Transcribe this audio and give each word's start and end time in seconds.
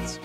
Twins. 0.00 0.20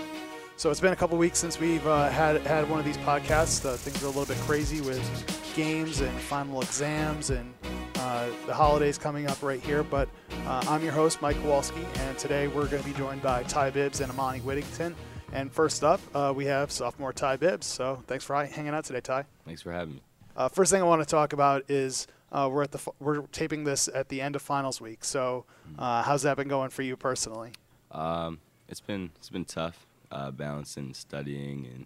So 0.58 0.72
it's 0.72 0.80
been 0.80 0.94
a 0.94 0.96
couple 0.96 1.18
weeks 1.18 1.38
since 1.38 1.60
we've 1.60 1.86
uh, 1.86 2.10
had 2.10 2.42
had 2.42 2.70
one 2.70 2.80
of 2.80 2.86
these 2.86 2.98
podcasts. 2.98 3.66
Uh, 3.66 3.76
things 3.76 4.02
are 4.02 4.06
a 4.06 4.10
little 4.10 4.26
bit 4.26 4.38
crazy 4.46 4.82
with 4.82 5.54
games 5.56 6.02
and 6.02 6.18
final 6.22 6.62
exams 6.62 7.30
and 7.30 7.54
uh, 7.98 8.28
the 8.46 8.54
holidays 8.54 8.98
coming 8.98 9.28
up 9.28 9.42
right 9.44 9.60
here. 9.60 9.84
But 9.84 10.08
uh, 10.48 10.64
I'm 10.68 10.82
your 10.82 10.94
host, 10.94 11.22
Mike 11.22 11.36
Kowalski, 11.42 11.86
and 11.96 12.18
today 12.18 12.48
we're 12.48 12.68
going 12.68 12.82
to 12.82 12.88
be 12.88 12.96
joined 12.96 13.22
by 13.22 13.44
Ty 13.44 13.72
Bibbs 13.72 14.00
and 14.00 14.10
Amani 14.12 14.40
Whittington. 14.40 14.96
And 15.34 15.52
first 15.52 15.84
up, 15.84 16.00
uh, 16.16 16.32
we 16.34 16.46
have 16.46 16.72
sophomore 16.72 17.12
Ty 17.12 17.36
Bibbs. 17.38 17.66
So 17.66 18.02
thanks 18.08 18.24
for 18.24 18.36
hanging 18.46 18.74
out 18.74 18.86
today, 18.86 19.02
Ty. 19.02 19.26
Thanks 19.46 19.62
for 19.62 19.74
having 19.74 19.96
me. 19.96 20.02
Uh, 20.38 20.48
first 20.48 20.72
thing 20.72 20.82
I 20.82 20.86
want 20.86 21.02
to 21.02 21.08
talk 21.08 21.34
about 21.34 21.70
is 21.70 22.08
uh, 22.32 22.50
we're 22.52 22.64
at 22.64 22.72
the 22.72 22.92
we're 23.00 23.22
taping 23.28 23.66
this 23.66 23.90
at 23.94 24.08
the 24.08 24.22
end 24.22 24.38
of 24.38 24.42
finals 24.42 24.80
week. 24.80 25.04
So 25.04 25.46
uh, 25.78 26.02
how's 26.04 26.22
that 26.22 26.38
been 26.38 26.48
going 26.48 26.70
for 26.70 26.82
you 26.82 26.96
personally? 26.96 27.52
Um, 27.92 28.40
it's 28.68 28.80
been 28.80 29.12
it's 29.18 29.30
been 29.30 29.46
tough 29.46 29.86
uh, 30.12 30.32
balancing 30.32 30.94
studying 30.94 31.68
and 31.74 31.86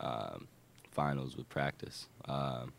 um, 0.00 0.48
finals 0.90 1.36
with 1.36 1.48
practice. 1.48 2.06
Um, 2.26 2.72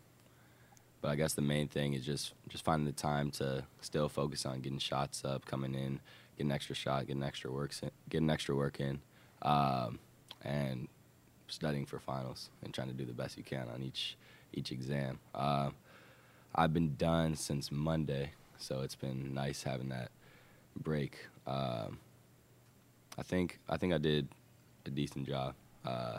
but 1.00 1.10
I 1.10 1.16
guess 1.16 1.34
the 1.34 1.42
main 1.42 1.68
thing 1.68 1.94
is 1.94 2.04
just 2.04 2.34
just 2.48 2.64
finding 2.64 2.86
the 2.86 2.92
time 2.92 3.30
to 3.32 3.64
still 3.80 4.08
focus 4.08 4.46
on 4.46 4.60
getting 4.60 4.78
shots 4.78 5.24
up, 5.24 5.44
coming 5.44 5.74
in, 5.74 6.00
getting 6.36 6.52
extra 6.52 6.74
shot, 6.74 7.06
getting 7.06 7.22
extra 7.22 7.50
work, 7.50 7.72
getting 8.08 8.30
extra 8.30 8.54
work 8.54 8.80
in, 8.80 9.00
um, 9.42 9.98
and 10.42 10.88
studying 11.48 11.86
for 11.86 12.00
finals 12.00 12.50
and 12.64 12.74
trying 12.74 12.88
to 12.88 12.94
do 12.94 13.04
the 13.04 13.12
best 13.12 13.36
you 13.36 13.44
can 13.44 13.68
on 13.72 13.82
each 13.82 14.16
each 14.52 14.72
exam. 14.72 15.18
Uh, 15.34 15.70
I've 16.54 16.72
been 16.72 16.96
done 16.96 17.36
since 17.36 17.70
Monday, 17.70 18.30
so 18.58 18.80
it's 18.80 18.94
been 18.94 19.34
nice 19.34 19.62
having 19.62 19.90
that 19.90 20.10
break. 20.76 21.26
Um, 21.46 21.98
I 23.18 23.22
think 23.22 23.58
I 23.68 23.76
think 23.76 23.92
I 23.92 23.98
did 23.98 24.28
a 24.84 24.90
decent 24.90 25.26
job. 25.26 25.54
Uh, 25.84 26.18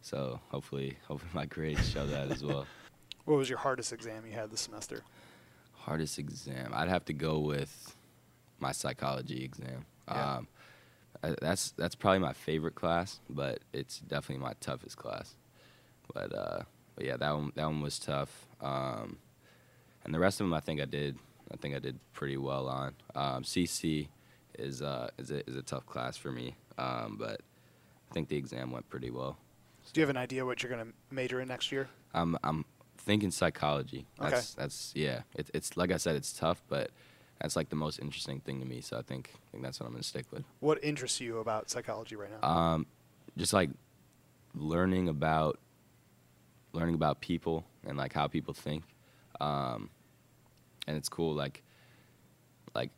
so 0.00 0.40
hopefully, 0.50 0.96
hopefully 1.06 1.30
my 1.34 1.46
grades 1.46 1.88
show 1.88 2.06
that 2.06 2.30
as 2.30 2.42
well. 2.42 2.66
What 3.24 3.38
was 3.38 3.48
your 3.48 3.58
hardest 3.58 3.92
exam 3.92 4.24
you 4.24 4.34
had 4.34 4.52
this 4.52 4.60
semester? 4.60 5.02
Hardest 5.72 6.16
exam, 6.16 6.70
I'd 6.72 6.88
have 6.88 7.04
to 7.06 7.12
go 7.12 7.40
with 7.40 7.96
my 8.60 8.70
psychology 8.70 9.42
exam. 9.42 9.84
Yeah. 10.06 10.36
Um, 10.36 10.48
that's 11.40 11.72
that's 11.72 11.96
probably 11.96 12.20
my 12.20 12.34
favorite 12.34 12.76
class, 12.76 13.18
but 13.28 13.60
it's 13.72 13.98
definitely 13.98 14.44
my 14.44 14.52
toughest 14.60 14.96
class. 14.96 15.34
But 16.14 16.32
uh, 16.32 16.62
but 16.94 17.04
yeah, 17.04 17.16
that 17.16 17.34
one 17.34 17.52
that 17.56 17.66
one 17.66 17.80
was 17.80 17.98
tough. 17.98 18.46
Um, 18.60 19.18
and 20.04 20.14
the 20.14 20.20
rest 20.20 20.40
of 20.40 20.46
them, 20.46 20.54
I 20.54 20.60
think 20.60 20.80
I 20.80 20.84
did. 20.84 21.18
I 21.52 21.56
think 21.56 21.74
I 21.74 21.80
did 21.80 21.98
pretty 22.12 22.36
well 22.36 22.68
on. 22.68 22.94
Um, 23.14 23.42
CC 23.42 24.08
is 24.58 24.82
uh, 24.82 25.10
is 25.18 25.30
a, 25.30 25.48
is 25.48 25.56
a 25.56 25.62
tough 25.62 25.86
class 25.86 26.16
for 26.16 26.30
me, 26.30 26.56
um, 26.78 27.16
but 27.18 27.40
I 28.10 28.14
think 28.14 28.28
the 28.28 28.36
exam 28.36 28.70
went 28.70 28.88
pretty 28.88 29.10
well. 29.10 29.38
Do 29.92 30.00
you 30.00 30.02
have 30.02 30.10
an 30.10 30.16
idea 30.16 30.44
what 30.44 30.62
you're 30.62 30.70
going 30.70 30.86
to 30.86 30.92
major 31.14 31.40
in 31.40 31.48
next 31.48 31.70
year? 31.70 31.88
I'm 32.12 32.36
I'm 32.42 32.64
thinking 32.98 33.30
psychology. 33.30 34.06
That's, 34.18 34.54
okay. 34.54 34.62
That's 34.62 34.92
yeah. 34.94 35.20
It, 35.34 35.50
it's 35.54 35.76
like 35.76 35.92
I 35.92 35.96
said, 35.96 36.16
it's 36.16 36.32
tough, 36.32 36.62
but 36.68 36.90
that's 37.40 37.56
like 37.56 37.68
the 37.68 37.76
most 37.76 37.98
interesting 38.00 38.40
thing 38.40 38.60
to 38.60 38.66
me. 38.66 38.80
So 38.80 38.98
I 38.98 39.02
think 39.02 39.30
I 39.34 39.50
think 39.52 39.62
that's 39.62 39.80
what 39.80 39.86
I'm 39.86 39.92
going 39.92 40.02
to 40.02 40.08
stick 40.08 40.26
with. 40.32 40.44
What 40.60 40.82
interests 40.82 41.20
you 41.20 41.38
about 41.38 41.70
psychology 41.70 42.16
right 42.16 42.30
now? 42.40 42.48
Um, 42.48 42.86
just 43.36 43.52
like 43.52 43.70
learning 44.54 45.08
about 45.08 45.58
learning 46.72 46.94
about 46.94 47.20
people 47.20 47.64
and 47.86 47.96
like 47.96 48.12
how 48.12 48.26
people 48.26 48.54
think. 48.54 48.84
Um, 49.40 49.90
and 50.86 50.96
it's 50.96 51.08
cool. 51.08 51.34
Like, 51.34 51.62
like 52.74 52.90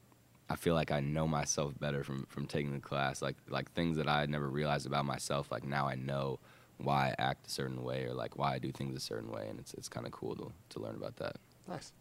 I 0.51 0.57
feel 0.57 0.75
like 0.75 0.91
I 0.91 1.01
know 1.01 1.29
myself 1.29 1.79
better 1.79 2.03
from 2.03 2.27
from 2.29 2.47
taking 2.47 2.73
the 2.73 2.81
class. 2.81 3.21
Like 3.23 3.37
like 3.49 3.71
things 3.73 3.97
that 3.97 4.09
I 4.09 4.21
had 4.21 4.31
never 4.31 4.49
realized 4.49 4.87
about 4.87 5.05
myself. 5.05 5.51
Like 5.51 5.65
now 5.65 5.87
I 5.87 5.95
know 5.95 6.39
why 6.79 7.09
I 7.09 7.23
act 7.23 7.47
a 7.47 7.51
certain 7.51 7.83
way 7.83 8.05
or 8.05 8.15
like 8.15 8.39
why 8.39 8.55
I 8.55 8.59
do 8.59 8.73
things 8.73 8.97
a 8.97 9.01
certain 9.01 9.31
way, 9.31 9.47
and 9.49 9.59
it's 9.59 9.75
it's 9.75 9.89
kind 9.89 10.07
of 10.07 10.13
cool 10.13 10.37
to 10.37 10.53
to 10.71 10.81
learn 10.81 10.95
about 10.95 11.17
that. 11.17 11.37
Nice. 11.69 11.93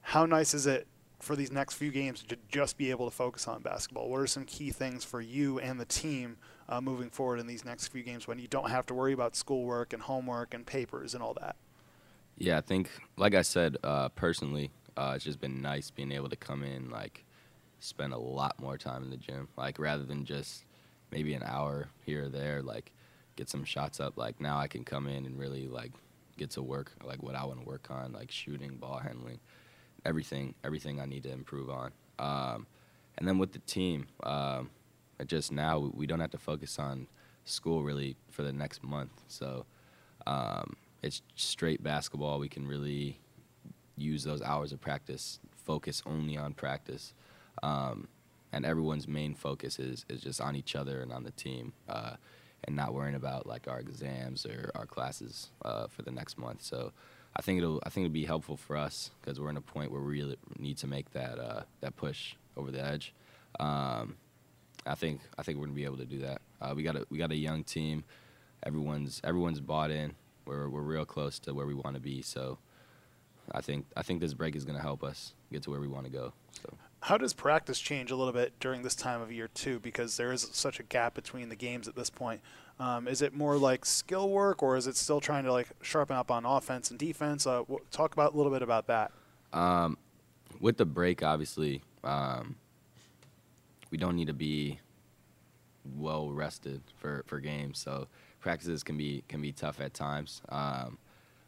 How 0.00 0.24
nice 0.24 0.54
is 0.54 0.66
it 0.66 0.86
for 1.18 1.34
these 1.34 1.50
next 1.50 1.74
few 1.74 1.90
games 1.90 2.22
to 2.22 2.36
just 2.48 2.78
be 2.78 2.90
able 2.90 3.08
to 3.10 3.14
focus 3.14 3.48
on 3.48 3.62
basketball? 3.62 4.08
What 4.08 4.20
are 4.20 4.26
some 4.26 4.44
key 4.44 4.70
things 4.70 5.04
for 5.04 5.20
you 5.20 5.58
and 5.58 5.80
the 5.80 5.84
team 5.84 6.36
uh, 6.68 6.80
moving 6.80 7.10
forward 7.10 7.40
in 7.40 7.46
these 7.46 7.64
next 7.64 7.88
few 7.88 8.02
games 8.02 8.26
when 8.28 8.38
you 8.38 8.46
don't 8.46 8.70
have 8.70 8.86
to 8.86 8.94
worry 8.94 9.12
about 9.12 9.34
schoolwork 9.34 9.92
and 9.92 10.02
homework 10.02 10.54
and 10.54 10.66
papers 10.66 11.14
and 11.14 11.22
all 11.22 11.34
that? 11.34 11.56
Yeah, 12.38 12.58
I 12.58 12.60
think, 12.60 12.90
like 13.16 13.34
I 13.34 13.42
said, 13.42 13.78
uh, 13.82 14.10
personally, 14.10 14.70
uh, 14.96 15.14
it's 15.16 15.24
just 15.24 15.40
been 15.40 15.62
nice 15.62 15.90
being 15.90 16.12
able 16.12 16.28
to 16.28 16.36
come 16.36 16.62
in, 16.62 16.90
like, 16.90 17.24
spend 17.80 18.12
a 18.12 18.18
lot 18.18 18.60
more 18.60 18.78
time 18.78 19.02
in 19.02 19.10
the 19.10 19.16
gym, 19.16 19.48
like, 19.56 19.78
rather 19.78 20.04
than 20.04 20.24
just 20.24 20.64
maybe 21.10 21.34
an 21.34 21.42
hour 21.42 21.88
here 22.04 22.24
or 22.24 22.28
there, 22.28 22.62
like, 22.62 22.92
get 23.36 23.48
some 23.48 23.64
shots 23.64 24.00
up. 24.00 24.16
Like, 24.16 24.40
now 24.40 24.58
I 24.58 24.66
can 24.66 24.84
come 24.84 25.06
in 25.06 25.26
and 25.26 25.38
really, 25.38 25.68
like, 25.68 25.92
get 26.36 26.50
to 26.50 26.62
work, 26.62 26.92
like, 27.04 27.22
what 27.22 27.34
I 27.34 27.44
want 27.44 27.60
to 27.60 27.66
work 27.66 27.90
on, 27.90 28.12
like, 28.12 28.30
shooting, 28.30 28.76
ball 28.76 28.98
handling, 28.98 29.40
everything, 30.04 30.54
everything 30.64 31.00
I 31.00 31.06
need 31.06 31.22
to 31.24 31.32
improve 31.32 31.70
on. 31.70 31.92
Um, 32.18 32.66
and 33.18 33.26
then 33.26 33.38
with 33.38 33.52
the 33.52 33.60
team, 33.60 34.06
um, 34.22 34.70
just 35.26 35.52
now 35.52 35.90
we 35.94 36.06
don't 36.06 36.20
have 36.20 36.30
to 36.32 36.38
focus 36.38 36.78
on 36.78 37.06
school 37.44 37.82
really 37.82 38.16
for 38.30 38.42
the 38.42 38.52
next 38.52 38.82
month. 38.82 39.12
So 39.28 39.64
um, 40.26 40.76
it's 41.02 41.22
straight 41.36 41.82
basketball. 41.82 42.38
We 42.38 42.48
can 42.48 42.66
really 42.66 43.18
use 43.96 44.24
those 44.24 44.42
hours 44.42 44.72
of 44.72 44.80
practice, 44.80 45.38
focus 45.64 46.02
only 46.04 46.36
on 46.36 46.52
practice. 46.52 47.14
Um, 47.62 48.08
and 48.52 48.64
everyone's 48.64 49.06
main 49.06 49.34
focus 49.34 49.78
is, 49.78 50.04
is 50.08 50.20
just 50.20 50.40
on 50.40 50.56
each 50.56 50.74
other 50.74 51.00
and 51.00 51.12
on 51.12 51.24
the 51.24 51.30
team 51.32 51.72
uh, 51.88 52.16
and 52.64 52.74
not 52.74 52.94
worrying 52.94 53.14
about 53.14 53.46
like 53.46 53.68
our 53.68 53.78
exams 53.78 54.46
or 54.46 54.70
our 54.74 54.86
classes 54.86 55.50
uh, 55.64 55.86
for 55.88 56.02
the 56.02 56.10
next 56.10 56.38
month. 56.38 56.62
So 56.62 56.92
I 57.36 57.42
think 57.42 57.58
it'll 57.58 57.80
I 57.84 57.90
think 57.90 58.06
it'll 58.06 58.14
be 58.14 58.24
helpful 58.24 58.56
for 58.56 58.76
us 58.76 59.10
because 59.20 59.38
we're 59.38 59.50
in 59.50 59.56
a 59.56 59.62
point 59.62 59.92
where 59.92 60.00
we 60.00 60.20
really 60.20 60.36
need 60.58 60.78
to 60.78 60.86
make 60.86 61.10
that 61.12 61.38
uh, 61.38 61.62
that 61.80 61.96
push 61.96 62.34
over 62.56 62.70
the 62.70 62.82
edge. 62.82 63.12
Um, 63.60 64.16
I 64.86 64.94
think 64.94 65.20
I 65.36 65.42
think 65.42 65.58
we're 65.58 65.66
gonna 65.66 65.76
be 65.76 65.84
able 65.84 65.98
to 65.98 66.06
do 66.06 66.20
that. 66.20 66.40
Uh, 66.60 66.72
we 66.74 66.82
got 66.82 66.96
a 66.96 67.06
we 67.10 67.18
got 67.18 67.30
a 67.32 67.36
young 67.36 67.62
team. 67.62 68.04
Everyone's 68.64 69.20
everyone's 69.22 69.60
bought 69.60 69.90
in. 69.90 70.14
We're 70.46 70.68
we're 70.68 70.80
real 70.80 71.04
close 71.04 71.38
to 71.40 71.52
where 71.52 71.66
we 71.66 71.74
want 71.74 71.94
to 71.94 72.00
be. 72.00 72.22
So 72.22 72.58
I 73.52 73.60
think 73.60 73.86
I 73.96 74.02
think 74.02 74.20
this 74.20 74.32
break 74.32 74.56
is 74.56 74.64
going 74.64 74.76
to 74.76 74.82
help 74.82 75.04
us 75.04 75.34
get 75.52 75.62
to 75.64 75.70
where 75.70 75.80
we 75.80 75.88
want 75.88 76.06
to 76.06 76.10
go. 76.12 76.32
So. 76.62 76.74
How 77.00 77.16
does 77.16 77.32
practice 77.32 77.78
change 77.78 78.10
a 78.10 78.16
little 78.16 78.32
bit 78.32 78.52
during 78.58 78.82
this 78.82 78.94
time 78.94 79.20
of 79.20 79.30
year 79.30 79.48
too? 79.48 79.78
Because 79.78 80.16
there 80.16 80.32
is 80.32 80.48
such 80.52 80.80
a 80.80 80.82
gap 80.82 81.14
between 81.14 81.48
the 81.48 81.56
games 81.56 81.86
at 81.88 81.94
this 81.94 82.10
point. 82.10 82.40
Um, 82.78 83.06
is 83.08 83.22
it 83.22 83.34
more 83.34 83.56
like 83.56 83.86
skill 83.86 84.28
work, 84.28 84.62
or 84.62 84.76
is 84.76 84.86
it 84.86 84.96
still 84.96 85.20
trying 85.20 85.44
to 85.44 85.52
like 85.52 85.68
sharpen 85.82 86.16
up 86.16 86.30
on 86.30 86.44
offense 86.44 86.90
and 86.90 86.98
defense? 86.98 87.46
Uh, 87.46 87.58
w- 87.58 87.80
talk 87.90 88.12
about 88.12 88.34
a 88.34 88.36
little 88.36 88.52
bit 88.52 88.62
about 88.62 88.86
that. 88.88 89.12
Um, 89.52 89.96
with 90.60 90.76
the 90.76 90.84
break, 90.84 91.22
obviously, 91.22 91.82
um, 92.04 92.56
we 93.90 93.98
don't 93.98 94.16
need 94.16 94.26
to 94.26 94.34
be 94.34 94.80
well 95.96 96.30
rested 96.30 96.82
for, 96.98 97.24
for 97.26 97.40
games. 97.40 97.78
So 97.78 98.08
practices 98.40 98.82
can 98.82 98.96
be 98.96 99.22
can 99.28 99.40
be 99.40 99.52
tough 99.52 99.80
at 99.80 99.94
times. 99.94 100.42
Um, 100.48 100.98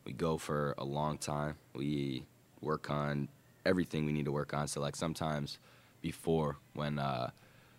we 0.05 0.13
go 0.13 0.39
for 0.39 0.75
a 0.79 0.85
long 0.85 1.19
time. 1.19 1.57
We 1.75 2.25
work 2.61 2.91
on 2.91 3.29
everything 3.69 4.07
we 4.07 4.13
need 4.13 4.25
to 4.25 4.33
work 4.33 4.55
on. 4.55 4.67
So 4.67 4.81
like 4.81 4.97
sometimes 4.97 5.59
before 6.01 6.57
when 6.75 6.99
uh, 6.99 7.31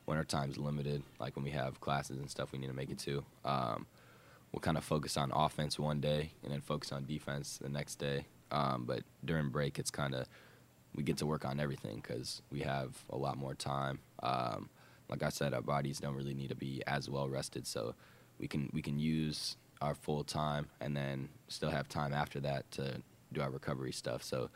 when 0.06 0.18
our 0.18 0.24
time's 0.24 0.58
limited, 0.58 1.04
like 1.20 1.36
when 1.36 1.44
we 1.44 1.52
have 1.52 1.82
classes 1.82 2.18
and 2.20 2.30
stuff 2.30 2.52
we 2.52 2.60
need 2.60 2.68
to 2.68 2.74
make 2.74 2.92
it 2.92 3.00
to, 3.00 3.24
um, 3.44 3.88
we'll 4.52 4.62
kind 4.62 4.78
of 4.78 4.84
focus 4.84 5.18
on 5.18 5.32
offense 5.34 5.80
one 5.80 6.00
day 6.00 6.32
and 6.44 6.52
then 6.54 6.62
focus 6.62 6.92
on 6.92 7.06
defense 7.06 7.58
the 7.62 7.70
next 7.70 7.96
day. 7.96 8.26
Um, 8.52 8.86
but 8.86 9.02
during 9.26 9.50
break, 9.50 9.80
it's 9.80 9.92
kind 9.92 10.14
of 10.14 10.28
we 10.96 11.04
get 11.04 11.18
to 11.18 11.26
work 11.26 11.46
on 11.46 11.60
everything 11.60 12.02
because 12.02 12.42
we 12.52 12.62
have 12.62 13.04
a 13.10 13.18
lot 13.18 13.38
more 13.38 13.54
time. 13.54 14.00
Um, 14.24 14.70
like 15.10 15.24
I 15.24 15.30
said, 15.30 15.54
our 15.54 15.62
bodies 15.62 16.00
don't 16.00 16.16
really 16.16 16.34
need 16.34 16.50
to 16.50 16.56
be 16.56 16.84
as 16.86 17.10
well 17.10 17.28
rested, 17.28 17.66
so 17.66 17.96
we 18.40 18.48
can 18.48 18.70
we 18.74 18.82
can 18.82 19.00
use 19.00 19.58
our 19.82 19.96
full 19.96 20.24
time 20.24 20.68
and 20.82 20.96
then 20.96 21.30
still 21.48 21.70
have 21.70 21.88
time 21.88 22.14
after 22.14 22.40
that 22.42 22.70
to 22.72 23.02
do 23.32 23.42
our 23.42 23.50
recovery 23.50 23.92
stuff. 23.92 24.24
So 24.24 24.50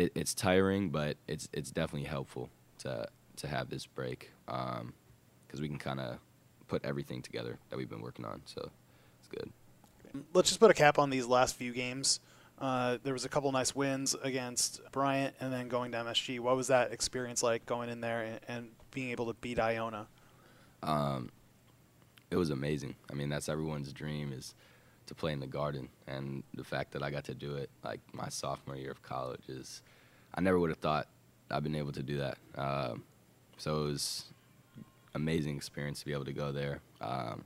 it, 0.00 0.12
it's 0.14 0.34
tiring, 0.34 0.90
but 0.90 1.16
it's 1.26 1.48
it's 1.52 1.70
definitely 1.70 2.08
helpful 2.08 2.50
to 2.78 3.08
to 3.36 3.48
have 3.48 3.70
this 3.70 3.86
break 3.86 4.30
because 4.46 4.80
um, 4.80 5.60
we 5.60 5.68
can 5.68 5.78
kind 5.78 6.00
of 6.00 6.18
put 6.66 6.84
everything 6.84 7.22
together 7.22 7.58
that 7.70 7.76
we've 7.76 7.88
been 7.88 8.02
working 8.02 8.24
on. 8.24 8.42
So 8.44 8.70
it's 9.18 9.28
good. 9.28 9.52
Let's 10.32 10.48
just 10.48 10.60
put 10.60 10.70
a 10.70 10.74
cap 10.74 10.98
on 10.98 11.10
these 11.10 11.26
last 11.26 11.56
few 11.56 11.72
games. 11.72 12.20
Uh, 12.58 12.98
there 13.04 13.12
was 13.12 13.24
a 13.24 13.28
couple 13.28 13.50
nice 13.52 13.74
wins 13.74 14.16
against 14.22 14.80
Bryant 14.90 15.34
and 15.40 15.52
then 15.52 15.68
going 15.68 15.92
to 15.92 15.98
MSG. 15.98 16.40
What 16.40 16.56
was 16.56 16.66
that 16.68 16.92
experience 16.92 17.42
like 17.42 17.64
going 17.66 17.88
in 17.88 18.00
there 18.00 18.22
and, 18.22 18.40
and 18.48 18.68
being 18.90 19.10
able 19.10 19.26
to 19.26 19.34
beat 19.34 19.60
Iona? 19.60 20.08
Um, 20.82 21.30
it 22.30 22.36
was 22.36 22.50
amazing. 22.50 22.96
I 23.10 23.14
mean, 23.14 23.28
that's 23.28 23.48
everyone's 23.48 23.92
dream 23.92 24.32
is 24.32 24.54
to 25.08 25.14
play 25.14 25.32
in 25.32 25.40
the 25.40 25.46
Garden, 25.46 25.88
and 26.06 26.42
the 26.54 26.64
fact 26.64 26.92
that 26.92 27.02
I 27.02 27.10
got 27.10 27.24
to 27.24 27.34
do 27.34 27.56
it 27.56 27.70
like 27.84 28.00
my 28.12 28.28
sophomore 28.28 28.76
year 28.76 28.90
of 28.90 29.02
college 29.02 29.48
is, 29.48 29.82
I 30.34 30.40
never 30.40 30.58
would 30.58 30.70
have 30.70 30.78
thought 30.78 31.08
I'd 31.50 31.62
been 31.62 31.74
able 31.74 31.92
to 31.92 32.02
do 32.02 32.18
that. 32.18 32.38
Um, 32.56 33.04
so 33.56 33.84
it 33.84 33.88
was 33.88 34.24
amazing 35.14 35.56
experience 35.56 36.00
to 36.00 36.06
be 36.06 36.12
able 36.12 36.26
to 36.26 36.32
go 36.32 36.52
there. 36.52 36.80
Um, 37.00 37.44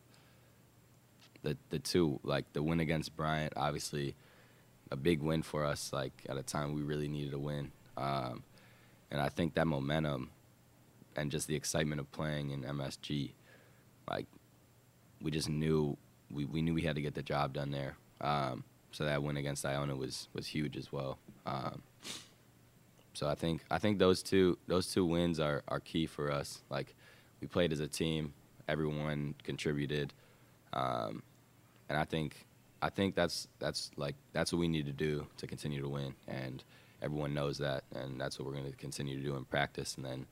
the 1.43 1.57
the 1.71 1.79
two 1.79 2.21
like 2.23 2.53
the 2.53 2.63
win 2.63 2.81
against 2.81 3.17
Bryant, 3.17 3.53
obviously 3.57 4.15
a 4.91 4.97
big 4.97 5.21
win 5.23 5.43
for 5.43 5.65
us. 5.65 5.93
Like 5.93 6.13
at 6.29 6.37
a 6.37 6.43
time 6.43 6.75
we 6.75 6.83
really 6.83 7.09
needed 7.09 7.35
a 7.35 7.39
win, 7.39 7.73
um, 7.97 8.43
and 9.11 9.21
I 9.21 9.29
think 9.29 9.55
that 9.55 9.67
momentum 9.67 10.31
and 11.17 11.31
just 11.31 11.47
the 11.47 11.55
excitement 11.55 12.01
of 12.01 12.11
playing 12.13 12.51
in 12.51 12.63
MSG, 12.63 13.33
like 14.11 14.27
we 15.21 15.31
just 15.31 15.49
knew 15.49 15.97
we, 16.33 16.45
we 16.45 16.63
knew 16.63 16.75
we 16.75 16.83
had 16.83 16.97
to 16.97 17.03
get 17.03 17.15
the 17.15 17.23
job 17.23 17.53
done 17.53 17.71
there. 17.71 17.97
Um, 18.21 18.65
so 18.93 19.05
that 19.05 19.23
win 19.23 19.37
against 19.37 19.65
Iona 19.65 19.97
was 19.97 20.29
was 20.35 20.47
huge 20.47 20.77
as 20.77 20.93
well. 20.93 21.19
Um, 21.47 21.83
so 23.15 23.29
I 23.29 23.35
think 23.35 23.65
I 23.71 23.79
think 23.79 23.99
those 23.99 24.23
two 24.23 24.59
those 24.67 24.93
two 24.93 25.05
wins 25.05 25.41
are, 25.41 25.63
are 25.69 25.81
key 25.81 26.07
for 26.07 26.31
us. 26.31 26.63
Like 26.71 26.95
we 27.41 27.47
played 27.47 27.73
as 27.73 27.81
a 27.81 27.89
team, 27.89 28.33
everyone 28.69 29.35
contributed, 29.43 30.13
um, 30.73 31.23
and 31.89 31.99
I 31.99 32.05
think 32.05 32.47
I 32.81 32.91
think 32.91 33.15
that's 33.15 33.49
that's 33.59 33.91
like 33.97 34.15
that's 34.33 34.53
what 34.53 34.59
we 34.59 34.69
need 34.69 34.87
to 34.87 34.93
do 34.93 35.27
to 35.39 35.47
continue 35.47 35.81
to 35.83 35.89
win, 35.89 36.15
and 36.27 36.63
everyone 37.01 37.35
knows 37.35 37.59
that, 37.59 37.85
and 37.95 38.21
that's 38.21 38.39
what 38.39 38.47
we're 38.47 38.55
going 38.55 38.71
to 38.71 38.77
continue 38.77 39.17
to 39.17 39.25
do 39.25 39.37
in 39.37 39.45
practice, 39.45 39.97
and 39.97 40.05
then 40.05 40.27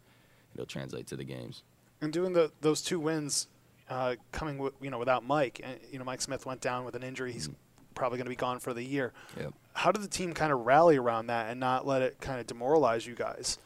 it'll 0.55 0.67
translate 0.67 1.07
to 1.09 1.17
the 1.17 1.25
games. 1.25 1.63
And 2.01 2.13
doing 2.13 2.33
the 2.33 2.53
those 2.61 2.83
two 2.83 2.99
wins, 2.99 3.47
uh, 3.91 4.15
coming 4.33 4.57
w- 4.57 4.75
you 4.81 4.89
know 4.89 4.99
without 4.99 5.25
Mike, 5.25 5.61
and 5.63 5.79
you 5.91 5.99
know 5.99 6.05
Mike 6.05 6.23
Smith 6.23 6.47
went 6.47 6.61
down 6.61 6.85
with 6.85 6.95
an 6.95 7.03
injury. 7.03 7.33
He's 7.33 7.49
mm-hmm. 7.49 7.57
probably 7.95 8.17
going 8.17 8.27
to 8.27 8.31
be 8.31 8.37
gone 8.37 8.61
for 8.61 8.73
the 8.73 8.83
year. 8.83 9.13
Yep. 9.39 9.53
How 9.75 9.93
did 9.93 10.03
the 10.03 10.09
team 10.09 10.33
kind 10.33 10.53
of 10.53 10.61
rally 10.61 10.97
around 10.97 11.27
that 11.27 11.51
and 11.51 11.61
not 11.61 11.87
let 11.87 12.01
it 12.01 12.21
kind 12.21 12.41
of 12.41 12.47
demoralize 12.47 13.07
you 13.07 13.15
guys? 13.15 13.59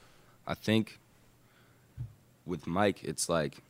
I 0.47 0.55
think 0.55 0.99
with 2.47 2.67
Mike, 2.67 3.05
it's 3.05 3.29
like 3.29 3.63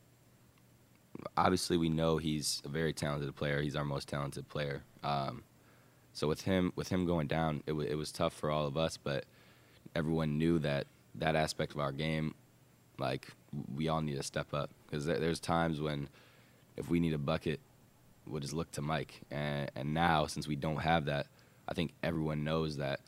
obviously 1.36 1.76
we 1.76 1.88
know 1.88 2.16
he's 2.16 2.62
a 2.64 2.68
very 2.68 2.92
talented 2.92 3.34
player. 3.36 3.60
He's 3.60 3.76
our 3.76 3.84
most 3.84 4.08
talented 4.08 4.48
player. 4.48 4.82
Um, 5.02 5.42
so 6.12 6.28
with 6.28 6.42
him, 6.42 6.72
with 6.76 6.88
him 6.88 7.06
going 7.06 7.26
down, 7.26 7.62
it, 7.66 7.72
w- 7.72 7.88
it 7.88 7.96
was 7.96 8.12
tough 8.12 8.32
for 8.32 8.50
all 8.50 8.66
of 8.66 8.76
us. 8.76 8.96
But 8.96 9.24
everyone 9.94 10.38
knew 10.38 10.58
that 10.60 10.86
that 11.16 11.36
aspect 11.36 11.72
of 11.72 11.80
our 11.80 11.92
game 11.92 12.34
like 12.98 13.28
we 13.74 13.88
all 13.88 14.00
need 14.00 14.16
to 14.16 14.22
step 14.22 14.52
up 14.52 14.70
because 14.86 15.06
there, 15.06 15.18
there's 15.18 15.40
times 15.40 15.80
when 15.80 16.08
if 16.76 16.88
we 16.88 17.00
need 17.00 17.12
a 17.12 17.18
bucket, 17.18 17.60
we'll 18.26 18.40
just 18.40 18.54
look 18.54 18.70
to 18.72 18.82
Mike. 18.82 19.20
And, 19.30 19.70
and 19.74 19.94
now 19.94 20.26
since 20.26 20.46
we 20.46 20.56
don't 20.56 20.78
have 20.78 21.06
that, 21.06 21.26
I 21.68 21.74
think 21.74 21.92
everyone 22.02 22.44
knows 22.44 22.76
that 22.76 23.00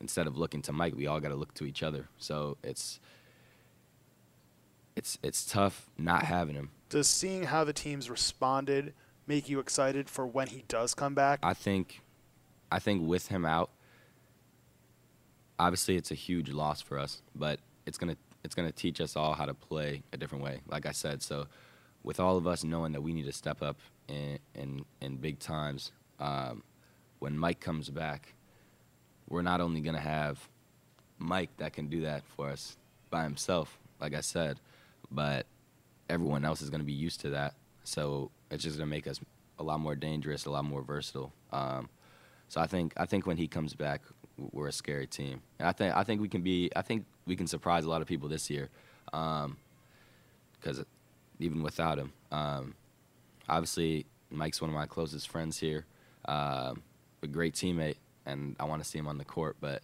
instead 0.00 0.26
of 0.26 0.36
looking 0.36 0.62
to 0.62 0.72
Mike, 0.72 0.94
we 0.96 1.06
all 1.06 1.20
got 1.20 1.28
to 1.28 1.34
look 1.34 1.54
to 1.54 1.64
each 1.64 1.82
other. 1.82 2.08
So 2.18 2.56
it's 2.62 3.00
it's 4.96 5.18
it's 5.22 5.44
tough 5.44 5.88
not 5.96 6.24
having 6.24 6.54
him. 6.54 6.70
Does 6.88 7.06
seeing 7.06 7.44
how 7.44 7.64
the 7.64 7.72
teams 7.72 8.10
responded 8.10 8.94
make 9.26 9.48
you 9.48 9.60
excited 9.60 10.08
for 10.08 10.26
when 10.26 10.48
he 10.48 10.64
does 10.68 10.94
come 10.94 11.14
back? 11.14 11.38
I 11.42 11.54
think 11.54 12.00
I 12.72 12.78
think 12.78 13.06
with 13.06 13.28
him 13.28 13.44
out, 13.44 13.70
obviously 15.58 15.96
it's 15.96 16.10
a 16.10 16.14
huge 16.14 16.50
loss 16.50 16.80
for 16.80 16.98
us, 16.98 17.22
but 17.34 17.60
it's 17.86 17.98
gonna 17.98 18.16
it's 18.44 18.54
going 18.54 18.68
to 18.68 18.74
teach 18.74 19.00
us 19.00 19.16
all 19.16 19.34
how 19.34 19.46
to 19.46 19.54
play 19.54 20.02
a 20.12 20.16
different 20.16 20.44
way. 20.44 20.60
Like 20.68 20.86
I 20.86 20.92
said, 20.92 21.22
so 21.22 21.46
with 22.08 22.18
all 22.18 22.38
of 22.38 22.46
us 22.46 22.64
knowing 22.64 22.92
that 22.92 23.02
we 23.02 23.12
need 23.12 23.26
to 23.26 23.32
step 23.32 23.60
up 23.60 23.76
in 24.08 24.38
in, 24.54 24.82
in 25.02 25.18
big 25.18 25.38
times, 25.38 25.92
um, 26.18 26.62
when 27.18 27.36
Mike 27.36 27.60
comes 27.60 27.90
back, 27.90 28.32
we're 29.28 29.42
not 29.42 29.60
only 29.60 29.82
to 29.94 30.00
have 30.00 30.48
Mike 31.18 31.50
that 31.58 31.74
can 31.74 31.88
do 31.88 32.00
that 32.00 32.22
for 32.34 32.48
us 32.48 32.78
by 33.10 33.24
himself, 33.24 33.78
like 34.00 34.14
I 34.14 34.22
said, 34.22 34.58
but 35.10 35.44
everyone 36.08 36.46
else 36.46 36.62
is 36.62 36.70
to 36.80 36.86
be 36.86 36.94
used 36.94 37.20
to 37.20 37.30
that. 37.30 37.52
So 37.84 38.30
it's 38.50 38.62
just 38.62 38.78
to 38.78 38.86
make 38.86 39.06
us 39.06 39.20
a 39.58 39.62
lot 39.62 39.78
more 39.78 39.94
dangerous, 39.94 40.46
a 40.46 40.50
lot 40.50 40.64
more 40.64 40.80
versatile. 40.80 41.30
Um, 41.52 41.90
so 42.48 42.58
I 42.58 42.66
think 42.66 42.94
I 42.96 43.04
think 43.04 43.26
when 43.26 43.36
he 43.36 43.46
comes 43.46 43.74
back, 43.74 44.00
we're 44.52 44.68
a 44.68 44.72
scary 44.72 45.06
team. 45.06 45.42
And 45.58 45.68
I 45.68 45.72
think 45.72 45.94
I 45.94 46.04
think 46.04 46.22
we 46.22 46.28
can 46.30 46.40
be 46.40 46.70
I 46.74 46.80
think 46.80 47.04
we 47.26 47.36
can 47.36 47.46
surprise 47.46 47.84
a 47.84 47.90
lot 47.90 48.00
of 48.00 48.08
people 48.08 48.30
this 48.30 48.48
year, 48.48 48.70
because 49.04 49.44
um, 50.78 50.86
even 51.38 51.62
without 51.62 51.98
him, 51.98 52.12
um, 52.32 52.74
obviously 53.48 54.06
Mike's 54.30 54.60
one 54.60 54.70
of 54.70 54.74
my 54.74 54.86
closest 54.86 55.28
friends 55.28 55.58
here, 55.58 55.86
uh, 56.26 56.74
a 57.22 57.26
great 57.26 57.54
teammate, 57.54 57.96
and 58.26 58.56
I 58.60 58.64
want 58.64 58.82
to 58.82 58.88
see 58.88 58.98
him 58.98 59.08
on 59.08 59.18
the 59.18 59.24
court. 59.24 59.56
But 59.60 59.82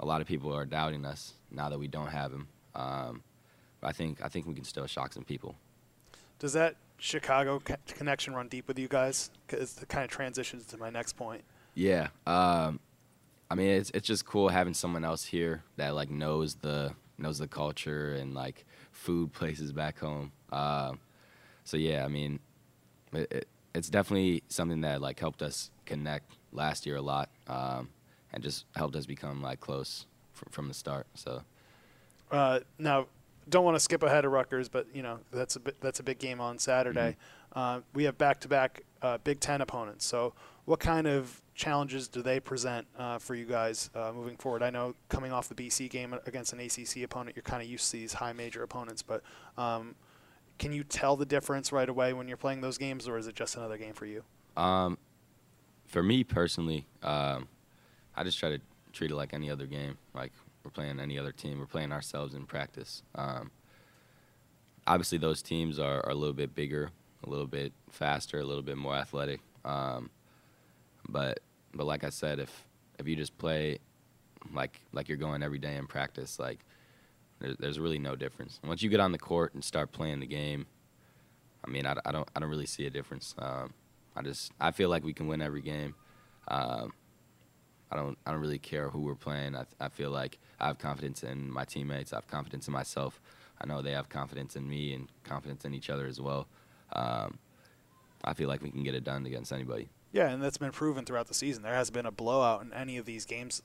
a 0.00 0.06
lot 0.06 0.20
of 0.20 0.26
people 0.26 0.54
are 0.54 0.64
doubting 0.64 1.04
us 1.04 1.34
now 1.50 1.68
that 1.68 1.78
we 1.78 1.88
don't 1.88 2.08
have 2.08 2.32
him. 2.32 2.48
Um, 2.74 3.22
but 3.80 3.88
I 3.88 3.92
think 3.92 4.22
I 4.24 4.28
think 4.28 4.46
we 4.46 4.54
can 4.54 4.64
still 4.64 4.86
shock 4.86 5.12
some 5.12 5.24
people. 5.24 5.54
Does 6.38 6.52
that 6.54 6.76
Chicago 6.98 7.60
connection 7.86 8.34
run 8.34 8.48
deep 8.48 8.68
with 8.68 8.78
you 8.78 8.88
guys? 8.88 9.30
Because 9.46 9.78
it 9.80 9.88
kind 9.88 10.04
of 10.04 10.10
transitions 10.10 10.66
to 10.66 10.76
my 10.78 10.90
next 10.90 11.14
point. 11.16 11.42
Yeah. 11.74 12.08
Um, 12.26 12.80
I 13.50 13.54
mean, 13.54 13.68
it's 13.68 13.90
it's 13.90 14.06
just 14.06 14.24
cool 14.24 14.48
having 14.48 14.74
someone 14.74 15.04
else 15.04 15.24
here 15.24 15.62
that 15.76 15.94
like 15.94 16.10
knows 16.10 16.56
the 16.56 16.92
knows 17.18 17.38
the 17.38 17.46
culture 17.48 18.14
and 18.14 18.34
like 18.34 18.64
food 18.94 19.32
places 19.32 19.72
back 19.72 19.98
home. 19.98 20.32
Uh, 20.50 20.92
so 21.64 21.76
yeah, 21.76 22.04
I 22.04 22.08
mean, 22.08 22.40
it, 23.12 23.30
it, 23.30 23.48
it's 23.74 23.90
definitely 23.90 24.42
something 24.48 24.80
that 24.82 25.02
like 25.02 25.20
helped 25.20 25.42
us 25.42 25.70
connect 25.84 26.32
last 26.52 26.86
year 26.86 26.96
a 26.96 27.02
lot, 27.02 27.28
um, 27.48 27.90
and 28.32 28.42
just 28.42 28.64
helped 28.74 28.96
us 28.96 29.04
become 29.04 29.42
like 29.42 29.60
close 29.60 30.06
from, 30.32 30.48
from 30.50 30.68
the 30.68 30.74
start. 30.74 31.06
So 31.14 31.42
uh, 32.30 32.60
now, 32.78 33.08
don't 33.48 33.64
want 33.64 33.74
to 33.74 33.80
skip 33.80 34.02
ahead 34.02 34.24
of 34.24 34.32
Rutgers, 34.32 34.68
but 34.68 34.86
you 34.94 35.02
know 35.02 35.18
that's 35.32 35.56
a 35.56 35.60
bit, 35.60 35.80
that's 35.80 36.00
a 36.00 36.02
big 36.02 36.18
game 36.18 36.40
on 36.40 36.58
Saturday. 36.58 37.16
Mm-hmm. 37.54 37.58
Uh, 37.58 37.80
we 37.92 38.04
have 38.04 38.16
back 38.16 38.40
to 38.40 38.48
back 38.48 38.82
Big 39.24 39.40
Ten 39.40 39.60
opponents. 39.60 40.04
So 40.06 40.32
what 40.64 40.80
kind 40.80 41.06
of 41.06 41.42
challenges 41.54 42.08
do 42.08 42.22
they 42.22 42.40
present 42.40 42.86
uh, 42.98 43.18
for 43.18 43.34
you 43.34 43.44
guys 43.44 43.90
uh, 43.94 44.12
moving 44.14 44.36
forward? 44.36 44.62
I 44.62 44.70
know 44.70 44.94
coming 45.08 45.32
off 45.32 45.48
the 45.48 45.54
BC 45.54 45.88
game 45.90 46.14
against 46.26 46.52
an 46.52 46.60
ACC 46.60 47.04
opponent, 47.04 47.36
you're 47.36 47.42
kind 47.42 47.62
of 47.62 47.68
used 47.68 47.90
to 47.90 47.96
these 47.96 48.14
high 48.14 48.32
major 48.32 48.62
opponents, 48.62 49.02
but 49.02 49.22
um, 49.56 49.94
can 50.58 50.72
you 50.72 50.84
tell 50.84 51.16
the 51.16 51.26
difference 51.26 51.72
right 51.72 51.88
away 51.88 52.12
when 52.12 52.28
you're 52.28 52.36
playing 52.36 52.60
those 52.60 52.78
games, 52.78 53.08
or 53.08 53.18
is 53.18 53.26
it 53.26 53.34
just 53.34 53.56
another 53.56 53.76
game 53.76 53.92
for 53.92 54.06
you? 54.06 54.22
Um, 54.56 54.98
for 55.86 56.02
me 56.02 56.24
personally, 56.24 56.86
um, 57.02 57.48
I 58.16 58.24
just 58.24 58.38
try 58.38 58.50
to 58.50 58.60
treat 58.92 59.10
it 59.10 59.16
like 59.16 59.34
any 59.34 59.50
other 59.50 59.66
game. 59.66 59.98
Like 60.14 60.32
we're 60.64 60.70
playing 60.70 61.00
any 61.00 61.18
other 61.18 61.32
team. 61.32 61.58
We're 61.58 61.66
playing 61.66 61.92
ourselves 61.92 62.34
in 62.34 62.46
practice. 62.46 63.02
Um, 63.14 63.50
obviously, 64.86 65.18
those 65.18 65.42
teams 65.42 65.78
are, 65.78 66.04
are, 66.04 66.10
a 66.10 66.14
little 66.14 66.34
bit 66.34 66.54
bigger, 66.54 66.90
a 67.24 67.28
little 67.28 67.46
bit 67.46 67.72
faster, 67.90 68.38
a 68.38 68.44
little 68.44 68.62
bit 68.62 68.76
more 68.76 68.94
athletic. 68.94 69.40
Um, 69.64 70.10
but 71.08 71.40
but 71.74 71.86
like 71.86 72.04
I 72.04 72.10
said, 72.10 72.38
if 72.38 72.66
if 72.98 73.08
you 73.08 73.16
just 73.16 73.36
play 73.38 73.78
like 74.52 74.80
like 74.92 75.08
you're 75.08 75.18
going 75.18 75.42
every 75.42 75.58
day 75.58 75.76
in 75.76 75.86
practice, 75.86 76.38
like 76.38 76.60
there's, 77.40 77.56
there's 77.58 77.80
really 77.80 77.98
no 77.98 78.16
difference. 78.16 78.60
Once 78.64 78.82
you 78.82 78.90
get 78.90 79.00
on 79.00 79.12
the 79.12 79.18
court 79.18 79.54
and 79.54 79.64
start 79.64 79.92
playing 79.92 80.20
the 80.20 80.26
game, 80.26 80.66
I 81.66 81.70
mean, 81.70 81.86
I, 81.86 81.96
I 82.04 82.12
don't 82.12 82.28
I 82.34 82.40
don't 82.40 82.50
really 82.50 82.66
see 82.66 82.86
a 82.86 82.90
difference. 82.90 83.34
Um, 83.38 83.74
I 84.16 84.22
just 84.22 84.52
I 84.60 84.70
feel 84.70 84.88
like 84.88 85.04
we 85.04 85.12
can 85.12 85.26
win 85.26 85.42
every 85.42 85.62
game. 85.62 85.94
Um, 86.48 86.92
I 87.90 87.96
don't 87.96 88.18
I 88.26 88.30
don't 88.30 88.40
really 88.40 88.58
care 88.58 88.90
who 88.90 89.00
we're 89.00 89.14
playing. 89.14 89.56
I 89.56 89.64
I 89.80 89.88
feel 89.88 90.10
like 90.10 90.38
I 90.60 90.68
have 90.68 90.78
confidence 90.78 91.22
in 91.22 91.50
my 91.50 91.64
teammates. 91.64 92.12
I 92.12 92.16
have 92.16 92.28
confidence 92.28 92.68
in 92.68 92.72
myself. 92.72 93.20
I 93.60 93.66
know 93.66 93.82
they 93.82 93.92
have 93.92 94.08
confidence 94.08 94.56
in 94.56 94.68
me 94.68 94.94
and 94.94 95.08
confidence 95.22 95.64
in 95.64 95.74
each 95.74 95.88
other 95.88 96.06
as 96.06 96.20
well. 96.20 96.48
Um, 96.92 97.38
I 98.24 98.34
feel 98.34 98.48
like 98.48 98.62
we 98.62 98.70
can 98.70 98.82
get 98.82 98.94
it 98.94 99.04
done 99.04 99.26
against 99.26 99.52
anybody. 99.52 99.88
Yeah, 100.14 100.28
and 100.28 100.40
that's 100.40 100.58
been 100.58 100.70
proven 100.70 101.04
throughout 101.04 101.26
the 101.26 101.34
season. 101.34 101.64
There 101.64 101.74
hasn't 101.74 101.92
been 101.92 102.06
a 102.06 102.12
blowout 102.12 102.62
in 102.62 102.72
any 102.72 102.98
of 102.98 103.04
these 103.04 103.24
games 103.24 103.62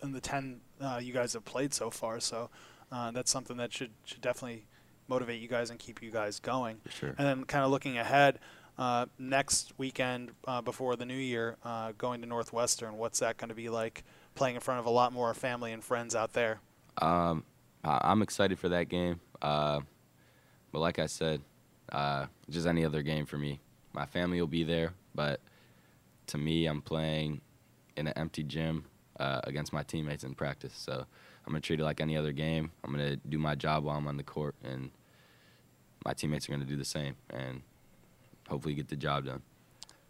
in 0.00 0.12
the 0.12 0.20
10 0.20 0.60
uh, 0.80 1.00
you 1.02 1.12
guys 1.12 1.32
have 1.32 1.44
played 1.44 1.74
so 1.74 1.90
far. 1.90 2.20
So 2.20 2.48
uh, 2.92 3.10
that's 3.10 3.28
something 3.28 3.56
that 3.56 3.72
should, 3.72 3.90
should 4.04 4.20
definitely 4.20 4.66
motivate 5.08 5.40
you 5.40 5.48
guys 5.48 5.68
and 5.68 5.80
keep 5.80 6.00
you 6.00 6.12
guys 6.12 6.38
going. 6.38 6.80
Sure. 6.88 7.08
And 7.18 7.26
then 7.26 7.44
kind 7.44 7.64
of 7.64 7.72
looking 7.72 7.98
ahead, 7.98 8.38
uh, 8.78 9.06
next 9.18 9.72
weekend 9.78 10.30
uh, 10.46 10.60
before 10.60 10.94
the 10.94 11.04
new 11.04 11.12
year, 11.12 11.56
uh, 11.64 11.90
going 11.98 12.20
to 12.20 12.26
Northwestern, 12.28 12.96
what's 12.96 13.18
that 13.18 13.36
going 13.36 13.48
to 13.48 13.56
be 13.56 13.68
like 13.68 14.04
playing 14.36 14.54
in 14.54 14.60
front 14.60 14.78
of 14.78 14.86
a 14.86 14.90
lot 14.90 15.12
more 15.12 15.34
family 15.34 15.72
and 15.72 15.82
friends 15.82 16.14
out 16.14 16.34
there? 16.34 16.60
Um, 17.02 17.42
I'm 17.82 18.22
excited 18.22 18.60
for 18.60 18.68
that 18.68 18.88
game. 18.88 19.18
Uh, 19.42 19.80
but 20.70 20.78
like 20.78 21.00
I 21.00 21.06
said, 21.06 21.40
just 22.48 22.68
any 22.68 22.84
other 22.84 23.02
game 23.02 23.26
for 23.26 23.38
me. 23.38 23.58
My 23.92 24.06
family 24.06 24.38
will 24.40 24.46
be 24.46 24.62
there, 24.62 24.92
but 25.16 25.40
to 26.30 26.38
me, 26.38 26.66
I'm 26.66 26.80
playing 26.80 27.40
in 27.96 28.06
an 28.06 28.12
empty 28.16 28.42
gym 28.42 28.84
uh, 29.18 29.40
against 29.44 29.72
my 29.72 29.82
teammates 29.82 30.24
in 30.24 30.34
practice. 30.34 30.72
So 30.74 30.92
I'm 30.94 31.52
gonna 31.52 31.60
treat 31.60 31.80
it 31.80 31.84
like 31.84 32.00
any 32.00 32.16
other 32.16 32.32
game. 32.32 32.70
I'm 32.84 32.92
gonna 32.92 33.16
do 33.16 33.38
my 33.38 33.54
job 33.54 33.84
while 33.84 33.96
I'm 33.96 34.06
on 34.06 34.16
the 34.16 34.22
court, 34.22 34.54
and 34.64 34.90
my 36.04 36.14
teammates 36.14 36.48
are 36.48 36.52
gonna 36.52 36.64
do 36.64 36.76
the 36.76 36.84
same, 36.84 37.16
and 37.30 37.62
hopefully 38.48 38.74
get 38.74 38.88
the 38.88 38.96
job 38.96 39.26
done. 39.26 39.42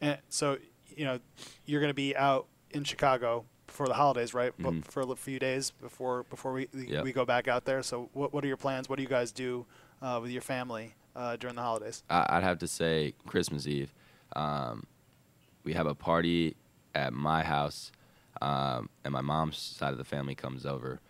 And 0.01 0.19
so, 0.29 0.59
you 0.95 1.05
know, 1.05 1.21
you're 1.65 1.81
gonna 1.81 1.95
be 1.95 2.17
out 2.17 2.47
in 2.71 2.85
Chicago 2.85 3.47
for 3.67 3.87
the 3.87 3.95
holidays, 3.95 4.35
right? 4.35 4.57
Mm-hmm. 4.59 4.81
For 4.81 5.03
a 5.03 5.17
few 5.17 5.39
days 5.39 5.71
before 5.71 6.25
before 6.25 6.53
we 6.53 6.69
yep. 6.75 7.05
we 7.05 7.13
go 7.13 7.25
back 7.25 7.49
out 7.49 7.65
there. 7.65 7.83
So, 7.83 8.11
what 8.13 8.33
what 8.33 8.45
are 8.45 8.49
your 8.49 8.57
plans? 8.59 8.89
What 8.89 8.97
do 8.97 9.03
you 9.03 9.09
guys 9.09 9.33
do 9.33 9.65
uh, 10.03 10.19
with 10.21 10.31
your 10.31 10.43
family 10.43 10.95
uh, 11.17 11.37
during 11.37 11.57
the 11.57 11.63
holidays? 11.63 12.03
I, 12.11 12.27
I'd 12.29 12.45
have 12.45 12.59
to 12.59 12.69
say 12.69 13.15
Christmas 13.27 13.67
Eve. 13.67 13.95
Um, 14.37 14.87
we 15.65 15.73
have 15.75 15.87
a 15.87 15.95
party 15.95 16.57
at 16.95 17.13
my 17.13 17.43
house, 17.43 17.93
um, 18.41 18.89
and 19.05 19.13
my 19.13 19.21
mom's 19.21 19.59
side 19.59 19.93
of 19.93 19.99
the 19.99 20.05
family 20.05 20.35
comes 20.35 20.65
over, 20.67 21.01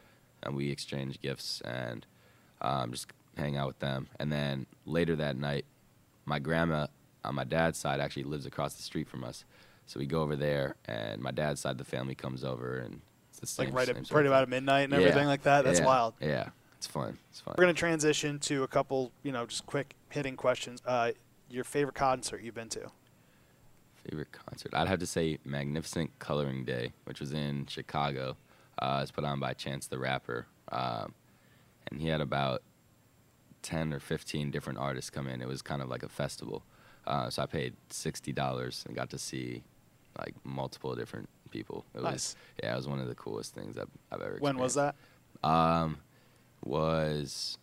and 0.43 0.57
we 0.57 0.71
exchange 0.71 1.21
gifts 1.21 1.61
and 1.63 2.07
um, 2.61 2.91
just 2.93 3.07
hang 3.37 3.57
out 3.57 3.67
with 3.67 3.79
them. 3.79 4.09
And 4.19 4.31
then 4.33 4.67
later 4.85 5.17
that 5.17 5.37
night, 5.37 5.65
my 6.25 6.39
grandma 6.39 6.87
on 7.25 7.35
my 7.35 7.45
dad's 7.45 7.79
side 7.79 8.01
actually 8.01 8.25
lives 8.25 8.47
across 8.47 8.75
the 8.75 8.83
street 8.83 9.09
from 9.09 9.25
us, 9.25 9.45
so 9.87 9.99
we 9.99 10.07
go 10.07 10.23
over 10.23 10.37
there, 10.37 10.77
and 10.87 11.21
my 11.21 11.31
dad's 11.31 11.61
side 11.61 11.73
of 11.73 11.79
the 11.79 11.85
family 11.85 12.15
comes 12.15 12.45
over, 12.45 12.79
and 12.79 13.01
it's 13.31 13.41
the 13.41 13.47
same. 13.47 13.67
Like 13.67 13.75
right, 13.75 13.87
same 13.87 13.97
at, 13.97 14.11
right 14.13 14.27
about 14.27 14.45
thing. 14.47 14.51
midnight 14.51 14.85
and 14.85 14.93
Yeah. 14.93 15.01
everything 15.01 15.27
like 15.27 15.43
that. 15.43 15.65
That's 15.65 15.81
Yeah. 15.81 15.87
wild. 15.87 16.15
Yeah, 16.21 16.51
it's 16.77 16.87
fun. 16.87 17.19
It's 17.31 17.41
fun. 17.41 17.55
We're 17.57 17.65
gonna 17.65 17.75
transition 17.75 18.39
to 18.41 18.63
a 18.63 18.69
couple, 18.69 19.13
you 19.23 19.33
know, 19.33 19.47
just 19.47 19.67
quick 19.67 19.95
hitting 20.11 20.37
questions. 20.37 20.81
Uh, 20.85 21.13
your 21.49 21.65
favorite 21.65 21.97
concert 21.97 22.43
you've 22.43 22.55
been 22.55 22.69
to? 22.69 22.91
Favorite 24.09 24.33
concert? 24.33 24.73
I'd 24.75 24.89
have 24.89 24.99
to 25.01 25.07
say 25.07 25.39
Magnificent 25.45 26.19
Coloring 26.19 26.65
Day, 26.65 26.93
which 27.05 27.21
was 27.21 27.33
in 27.33 27.67
Chicago. 27.67 28.37
Uh, 28.79 29.01
it's 29.03 29.11
put 29.11 29.25
on 29.25 29.39
by 29.41 29.53
Chance 29.53 29.89
the 29.89 29.99
Rapper, 29.99 30.47
um, 30.73 31.15
and 31.91 32.01
he 32.01 32.09
had 32.09 32.21
about 32.21 32.63
ten 33.63 33.93
or 33.93 34.01
fifteen 34.01 34.51
different 34.51 34.79
artists 34.79 35.11
come 35.11 35.27
in. 35.29 35.43
It 35.43 35.49
was 35.49 35.61
kind 35.61 35.83
of 35.83 35.89
like 35.91 36.03
a 36.03 36.09
festival. 36.09 36.63
Uh, 37.07 37.29
so 37.29 37.43
I 37.43 37.47
paid 37.47 37.75
sixty 37.91 38.33
dollars 38.33 38.85
and 38.87 38.97
got 38.97 39.11
to 39.11 39.19
see 39.19 39.63
like 40.19 40.35
multiple 40.45 40.95
different 40.95 41.29
people. 41.51 41.85
It 41.95 42.03
Nice. 42.03 42.13
was 42.13 42.37
yeah, 42.63 42.73
it 42.73 42.77
was 42.77 42.89
one 42.89 43.01
of 43.01 43.09
the 43.09 43.15
coolest 43.15 43.55
things 43.55 43.77
I've, 43.77 43.89
I've 44.11 44.23
ever. 44.23 44.37
When 44.41 44.57
was 44.57 44.75
that? 44.75 44.95
Um, 45.45 45.99
was 46.65 47.59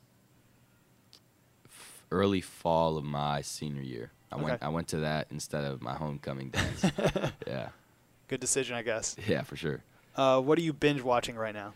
f- 1.65 2.03
early 2.11 2.41
fall 2.41 2.97
of 2.97 3.03
my 3.03 3.41
senior 3.41 3.81
year. 3.81 4.11
I 4.31 4.35
went. 4.35 4.61
I 4.63 4.69
went 4.69 4.87
to 4.89 4.97
that 4.97 5.27
instead 5.31 5.63
of 5.63 5.81
my 5.81 5.93
homecoming 5.93 6.49
dance. 6.49 6.85
yeah, 7.47 7.69
Good 8.27 8.39
decision, 8.41 8.75
I 8.75 8.81
guess. 8.81 9.15
yeah, 9.27 9.43
for 9.43 9.55
sure. 9.55 9.83
Uh, 10.15 10.41
what 10.41 10.57
are 10.57 10.61
you 10.61 10.73
binge 10.73 11.01
watching 11.01 11.35
right 11.35 11.53
now? 11.53 11.73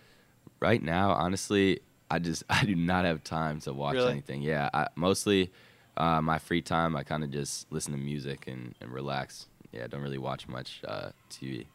Right 0.59 0.81
now, 0.81 1.11
honestly, 1.11 1.79
I 2.09 2.19
just 2.19 2.43
I 2.49 2.65
do 2.65 2.75
not 2.75 3.05
have 3.05 3.23
time 3.23 3.59
to 3.61 3.73
watch 3.73 3.95
Really? 3.95 4.11
anything. 4.11 4.41
Yeah, 4.41 4.69
I, 4.73 4.87
mostly 4.95 5.51
uh, 5.97 6.21
my 6.21 6.39
free 6.39 6.61
time, 6.61 6.95
I 6.95 7.03
kind 7.03 7.23
of 7.23 7.31
just 7.31 7.71
listen 7.71 7.93
to 7.93 7.99
music 7.99 8.47
and, 8.47 8.75
and 8.81 8.91
relax. 8.91 9.47
Yeah, 9.71 9.85
I 9.85 9.87
don't 9.87 10.01
really 10.01 10.17
watch 10.17 10.47
much 10.47 10.81
uh, 10.85 11.11
TV. 11.29 11.67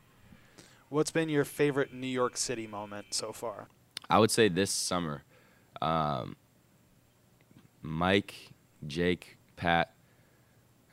What's 0.91 1.11
been 1.11 1.29
your 1.29 1.45
favorite 1.45 1.93
New 1.95 2.07
York 2.07 2.37
City 2.37 2.67
moment 2.67 3.07
so 3.11 3.33
far? 3.33 3.69
I 4.09 4.19
would 4.19 4.31
say 4.31 4.49
this 4.49 4.71
summer, 4.71 5.23
um, 5.83 6.37
Mike, 7.83 8.35
Jake, 8.87 9.37
Pat, 9.57 9.93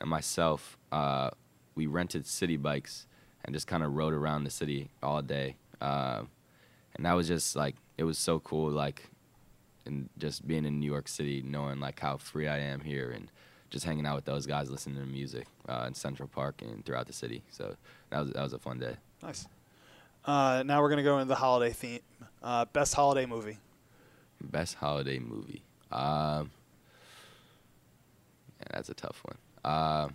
and 0.04 0.10
myself, 0.10 0.76
uh, 0.92 1.30
we 1.74 1.86
rented 1.86 2.26
city 2.26 2.58
bikes 2.58 3.06
and 3.42 3.54
just 3.54 3.66
kind 3.66 3.82
of 3.82 3.94
rode 3.94 4.12
around 4.12 4.44
the 4.44 4.50
city 4.50 4.90
all 5.02 5.22
day. 5.22 5.56
Um 5.80 6.28
and 6.94 7.06
that 7.06 7.14
was 7.14 7.26
just 7.26 7.56
like 7.56 7.74
it 7.96 8.04
was 8.04 8.18
so 8.18 8.38
cool, 8.38 8.70
like, 8.70 9.08
and 9.86 10.08
just 10.18 10.46
being 10.46 10.64
in 10.64 10.78
New 10.78 10.86
York 10.86 11.08
City, 11.08 11.42
knowing 11.44 11.80
like 11.80 11.98
how 12.00 12.18
free 12.18 12.46
I 12.48 12.58
am 12.58 12.80
here, 12.80 13.10
and 13.10 13.30
just 13.70 13.84
hanging 13.84 14.06
out 14.06 14.14
with 14.14 14.24
those 14.26 14.46
guys, 14.46 14.70
listening 14.70 14.96
to 14.96 15.06
music 15.06 15.46
uh, 15.68 15.84
in 15.86 15.94
Central 15.94 16.28
Park 16.28 16.62
and 16.62 16.84
throughout 16.84 17.06
the 17.06 17.12
city. 17.12 17.42
So 17.50 17.76
that 18.10 18.20
was 18.20 18.30
that 18.30 18.42
was 18.42 18.52
a 18.52 18.58
fun 18.58 18.78
day. 18.78 18.96
Nice. 19.22 19.48
Uh, 20.24 20.62
now 20.64 20.80
we're 20.82 20.90
gonna 20.90 21.02
go 21.02 21.18
into 21.18 21.28
the 21.28 21.34
holiday 21.34 21.72
theme. 21.72 22.00
Uh, 22.42 22.66
best 22.66 22.94
holiday 22.94 23.26
movie. 23.26 23.58
Best 24.40 24.74
holiday 24.74 25.18
movie. 25.18 25.62
Um, 25.90 26.50
yeah, 28.60 28.66
that's 28.70 28.88
a 28.88 28.94
tough 28.94 29.20
one. 29.24 29.36
Um, 29.64 30.14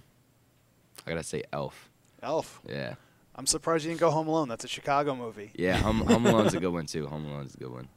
I 1.06 1.10
gotta 1.12 1.24
say 1.24 1.44
Elf. 1.52 1.90
Elf. 2.22 2.62
Yeah, 2.68 2.96
I'm 3.36 3.46
surprised 3.46 3.86
you 3.86 3.92
didn't 3.92 4.02
go 4.02 4.12
Home 4.12 4.28
Alone. 4.28 4.48
That's 4.50 4.64
a 4.66 4.68
Chicago 4.68 5.16
movie. 5.16 5.52
yeah. 5.56 5.78
Home, 5.78 6.02
Home 6.02 6.26
Alone's 6.28 6.54
a 6.54 6.60
good 6.60 6.74
one 6.74 6.86
too. 6.86 7.08
Home 7.08 7.26
Alone's 7.26 7.56
a 7.56 7.58
good 7.58 7.72
one. 7.72 7.88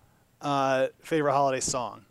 Uh, 0.41 0.89
favorite 1.03 1.33
holiday 1.33 1.61
song. 1.61 2.05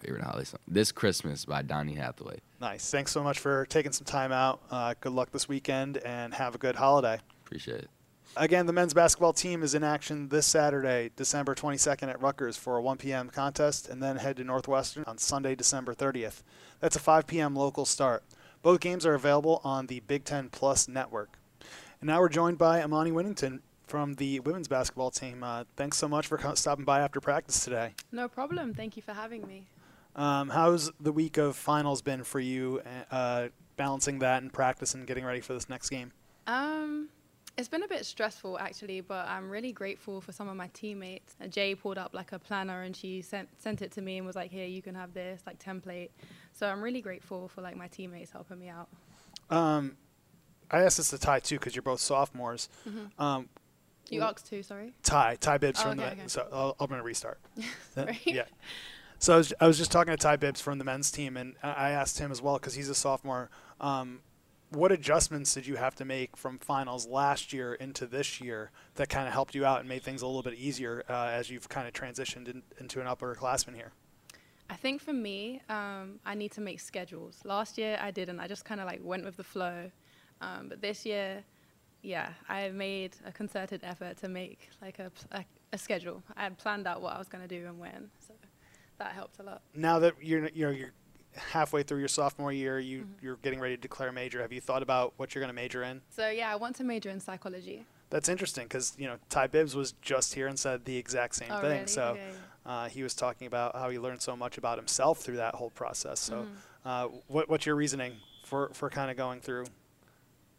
Favorite 0.00 0.22
holiday 0.22 0.44
song? 0.44 0.60
This 0.68 0.92
Christmas 0.92 1.44
by 1.44 1.62
Donny 1.62 1.94
Hathaway. 1.94 2.38
Nice. 2.60 2.90
Thanks 2.90 3.12
so 3.12 3.22
much 3.22 3.38
for 3.38 3.66
taking 3.66 3.92
some 3.92 4.04
time 4.04 4.32
out. 4.32 4.60
Uh, 4.70 4.94
good 5.00 5.12
luck 5.12 5.30
this 5.32 5.48
weekend 5.48 5.98
and 5.98 6.32
have 6.34 6.54
a 6.54 6.58
good 6.58 6.76
holiday. 6.76 7.18
Appreciate 7.44 7.80
it. 7.82 7.90
Again, 8.36 8.66
the 8.66 8.72
men's 8.72 8.94
basketball 8.94 9.32
team 9.32 9.62
is 9.64 9.74
in 9.74 9.82
action 9.82 10.28
this 10.28 10.46
Saturday, 10.46 11.10
December 11.16 11.54
22nd 11.54 12.08
at 12.08 12.22
Rutgers 12.22 12.56
for 12.56 12.76
a 12.76 12.82
1 12.82 12.98
p.m. 12.98 13.28
contest, 13.28 13.88
and 13.88 14.00
then 14.00 14.16
head 14.16 14.36
to 14.36 14.44
Northwestern 14.44 15.02
on 15.06 15.18
Sunday, 15.18 15.56
December 15.56 15.94
30th. 15.94 16.42
That's 16.78 16.94
a 16.94 17.00
5 17.00 17.26
p.m. 17.26 17.56
local 17.56 17.84
start. 17.84 18.22
Both 18.62 18.80
games 18.80 19.06
are 19.06 19.14
available 19.14 19.60
on 19.64 19.86
the 19.86 20.00
Big 20.00 20.24
Ten 20.24 20.50
Plus 20.50 20.86
network. 20.86 21.38
And 22.00 22.08
now 22.08 22.20
we're 22.20 22.28
joined 22.28 22.58
by 22.58 22.82
Amani 22.82 23.10
Whittington 23.10 23.62
from 23.86 24.14
the 24.14 24.40
women's 24.40 24.68
basketball 24.68 25.10
team. 25.10 25.42
Uh, 25.42 25.64
thanks 25.76 25.96
so 25.96 26.08
much 26.08 26.26
for 26.26 26.36
co- 26.36 26.54
stopping 26.54 26.84
by 26.84 27.00
after 27.00 27.20
practice 27.20 27.64
today. 27.64 27.94
No 28.12 28.28
problem. 28.28 28.74
Thank 28.74 28.96
you 28.96 29.02
for 29.02 29.12
having 29.12 29.46
me. 29.46 29.66
Um, 30.14 30.50
how's 30.50 30.90
the 31.00 31.12
week 31.12 31.38
of 31.38 31.56
finals 31.56 32.02
been 32.02 32.22
for 32.22 32.40
you, 32.40 32.82
uh, 33.10 33.48
balancing 33.76 34.18
that 34.18 34.42
and 34.42 34.52
practice 34.52 34.92
and 34.92 35.06
getting 35.06 35.24
ready 35.24 35.40
for 35.40 35.54
this 35.54 35.68
next 35.68 35.88
game? 35.88 36.12
Um, 36.46 37.08
it's 37.56 37.68
been 37.68 37.82
a 37.82 37.88
bit 37.88 38.04
stressful 38.06 38.58
actually, 38.58 39.00
but 39.00 39.28
I'm 39.28 39.50
really 39.50 39.72
grateful 39.72 40.20
for 40.20 40.32
some 40.32 40.48
of 40.48 40.56
my 40.56 40.68
teammates. 40.72 41.36
Uh, 41.42 41.46
Jay 41.46 41.74
pulled 41.74 41.98
up 41.98 42.14
like 42.14 42.32
a 42.32 42.38
planner 42.38 42.82
and 42.82 42.94
she 42.94 43.22
sent 43.22 43.48
sent 43.60 43.82
it 43.82 43.92
to 43.92 44.00
me 44.02 44.18
and 44.18 44.26
was 44.26 44.36
like, 44.36 44.50
"Here, 44.50 44.66
you 44.66 44.82
can 44.82 44.94
have 44.94 45.14
this 45.14 45.42
like 45.46 45.58
template." 45.58 46.10
So 46.60 46.66
I'm 46.68 46.82
really 46.82 47.00
grateful 47.00 47.48
for 47.48 47.62
like 47.62 47.74
my 47.74 47.86
teammates 47.88 48.32
helping 48.32 48.58
me 48.58 48.68
out. 48.68 48.86
Um, 49.48 49.96
I 50.70 50.82
asked 50.82 50.98
this 50.98 51.08
to 51.08 51.16
Ty 51.18 51.40
too 51.40 51.58
because 51.58 51.74
you're 51.74 51.82
both 51.82 52.00
sophomores. 52.00 52.68
Um, 53.18 53.48
You 54.10 54.20
asked 54.20 54.46
too, 54.46 54.62
sorry. 54.62 54.92
Ty, 55.02 55.36
Ty 55.40 55.56
Bibbs 55.56 55.80
Oh, 55.80 55.84
from 55.84 55.92
okay, 55.98 56.02
the. 56.02 56.12
okay. 56.16 56.22
So 56.26 56.46
I'll, 56.52 56.76
I'm 56.78 56.88
going 56.88 57.00
to 57.00 57.04
restart. 57.04 57.40
Sorry. 57.94 58.20
yeah. 58.26 58.44
So 59.18 59.32
I 59.32 59.36
was, 59.38 59.54
I 59.58 59.66
was 59.66 59.78
just 59.78 59.90
talking 59.90 60.10
to 60.12 60.18
Ty 60.18 60.36
Bibbs 60.36 60.60
from 60.60 60.76
the 60.76 60.84
men's 60.84 61.10
team, 61.10 61.38
and 61.38 61.54
I 61.62 61.70
I 61.70 61.90
asked 61.92 62.18
him 62.18 62.30
as 62.30 62.42
well 62.42 62.58
because 62.58 62.74
he's 62.74 62.90
a 62.90 62.94
sophomore. 62.94 63.48
Um, 63.80 64.20
what 64.68 64.92
adjustments 64.92 65.54
did 65.54 65.66
you 65.66 65.76
have 65.76 65.94
to 65.94 66.04
make 66.04 66.36
from 66.36 66.58
finals 66.58 67.06
last 67.06 67.54
year 67.54 67.72
into 67.72 68.06
this 68.06 68.38
year 68.38 68.70
that 68.96 69.08
kind 69.08 69.26
of 69.26 69.32
helped 69.32 69.54
you 69.54 69.64
out 69.64 69.80
and 69.80 69.88
made 69.88 70.02
things 70.02 70.20
a 70.20 70.26
little 70.26 70.42
bit 70.42 70.54
easier 70.58 71.04
uh, 71.08 71.28
as 71.32 71.48
you've 71.48 71.70
kind 71.70 71.88
of 71.88 71.94
transitioned 71.94 72.48
in, 72.48 72.62
into 72.78 73.00
an 73.00 73.06
upperclassman 73.06 73.74
here? 73.76 73.92
I 74.70 74.74
think 74.74 75.00
for 75.02 75.12
me, 75.12 75.60
um, 75.68 76.20
I 76.24 76.34
need 76.34 76.52
to 76.52 76.60
make 76.60 76.78
schedules. 76.80 77.40
Last 77.44 77.76
year 77.76 77.98
I 78.00 78.10
didn't. 78.10 78.38
I 78.40 78.46
just 78.46 78.64
kind 78.64 78.80
of 78.80 78.86
like 78.86 79.00
went 79.02 79.24
with 79.24 79.36
the 79.36 79.44
flow. 79.44 79.90
Um, 80.40 80.68
but 80.68 80.80
this 80.80 81.04
year, 81.04 81.42
yeah, 82.02 82.30
I 82.48 82.68
made 82.70 83.16
a 83.26 83.32
concerted 83.32 83.80
effort 83.82 84.16
to 84.18 84.28
make 84.28 84.70
like 84.80 84.98
a, 85.00 85.10
a, 85.32 85.44
a 85.72 85.78
schedule. 85.78 86.22
I 86.36 86.44
had 86.44 86.56
planned 86.56 86.86
out 86.86 87.02
what 87.02 87.14
I 87.14 87.18
was 87.18 87.28
going 87.28 87.46
to 87.46 87.48
do 87.48 87.66
and 87.66 87.78
when, 87.78 88.10
so 88.26 88.32
that 88.98 89.12
helped 89.12 89.38
a 89.40 89.42
lot. 89.42 89.62
Now 89.74 89.98
that 89.98 90.14
you're 90.22 90.48
you 90.48 90.64
know 90.66 90.70
you're 90.70 90.92
halfway 91.36 91.82
through 91.82 91.98
your 91.98 92.08
sophomore 92.08 92.52
year, 92.52 92.78
you 92.78 93.00
Mm-hmm. 93.00 93.24
you're 93.24 93.36
getting 93.36 93.60
ready 93.60 93.76
to 93.76 93.80
declare 93.80 94.08
a 94.08 94.12
major. 94.12 94.40
Have 94.40 94.52
you 94.52 94.60
thought 94.60 94.82
about 94.82 95.14
what 95.16 95.34
you're 95.34 95.42
going 95.42 95.54
to 95.54 95.60
major 95.62 95.82
in? 95.82 96.00
So 96.10 96.30
yeah, 96.30 96.50
I 96.52 96.56
want 96.56 96.76
to 96.76 96.84
major 96.84 97.10
in 97.10 97.20
psychology. 97.20 97.84
That's 98.08 98.28
interesting 98.28 98.64
because 98.64 98.94
you 98.98 99.06
know 99.08 99.16
Ty 99.28 99.48
Bibbs 99.48 99.74
was 99.76 99.92
just 100.00 100.34
here 100.34 100.46
and 100.46 100.58
said 100.58 100.84
the 100.84 100.96
exact 100.96 101.34
same 101.34 101.50
Oh, 101.52 101.60
thing. 101.60 101.72
really? 101.82 101.86
So 101.86 102.02
Okay. 102.12 102.20
Uh, 102.70 102.88
he 102.88 103.02
was 103.02 103.14
talking 103.14 103.46
about 103.48 103.76
how 103.76 103.90
he 103.90 103.98
learned 103.98 104.22
so 104.22 104.36
much 104.36 104.58
about 104.58 104.78
himself 104.78 105.20
through 105.20 105.38
that 105.38 105.54
whole 105.56 105.70
process. 105.70 106.20
So 106.20 106.36
Mm-hmm. 106.36 106.88
uh, 106.90 107.06
what, 107.28 107.48
what's 107.50 107.66
your 107.66 107.76
reasoning 107.76 108.14
for 108.44 108.70
for 108.74 108.90
kind 108.90 109.10
of 109.10 109.16
going 109.16 109.40
through? 109.40 109.66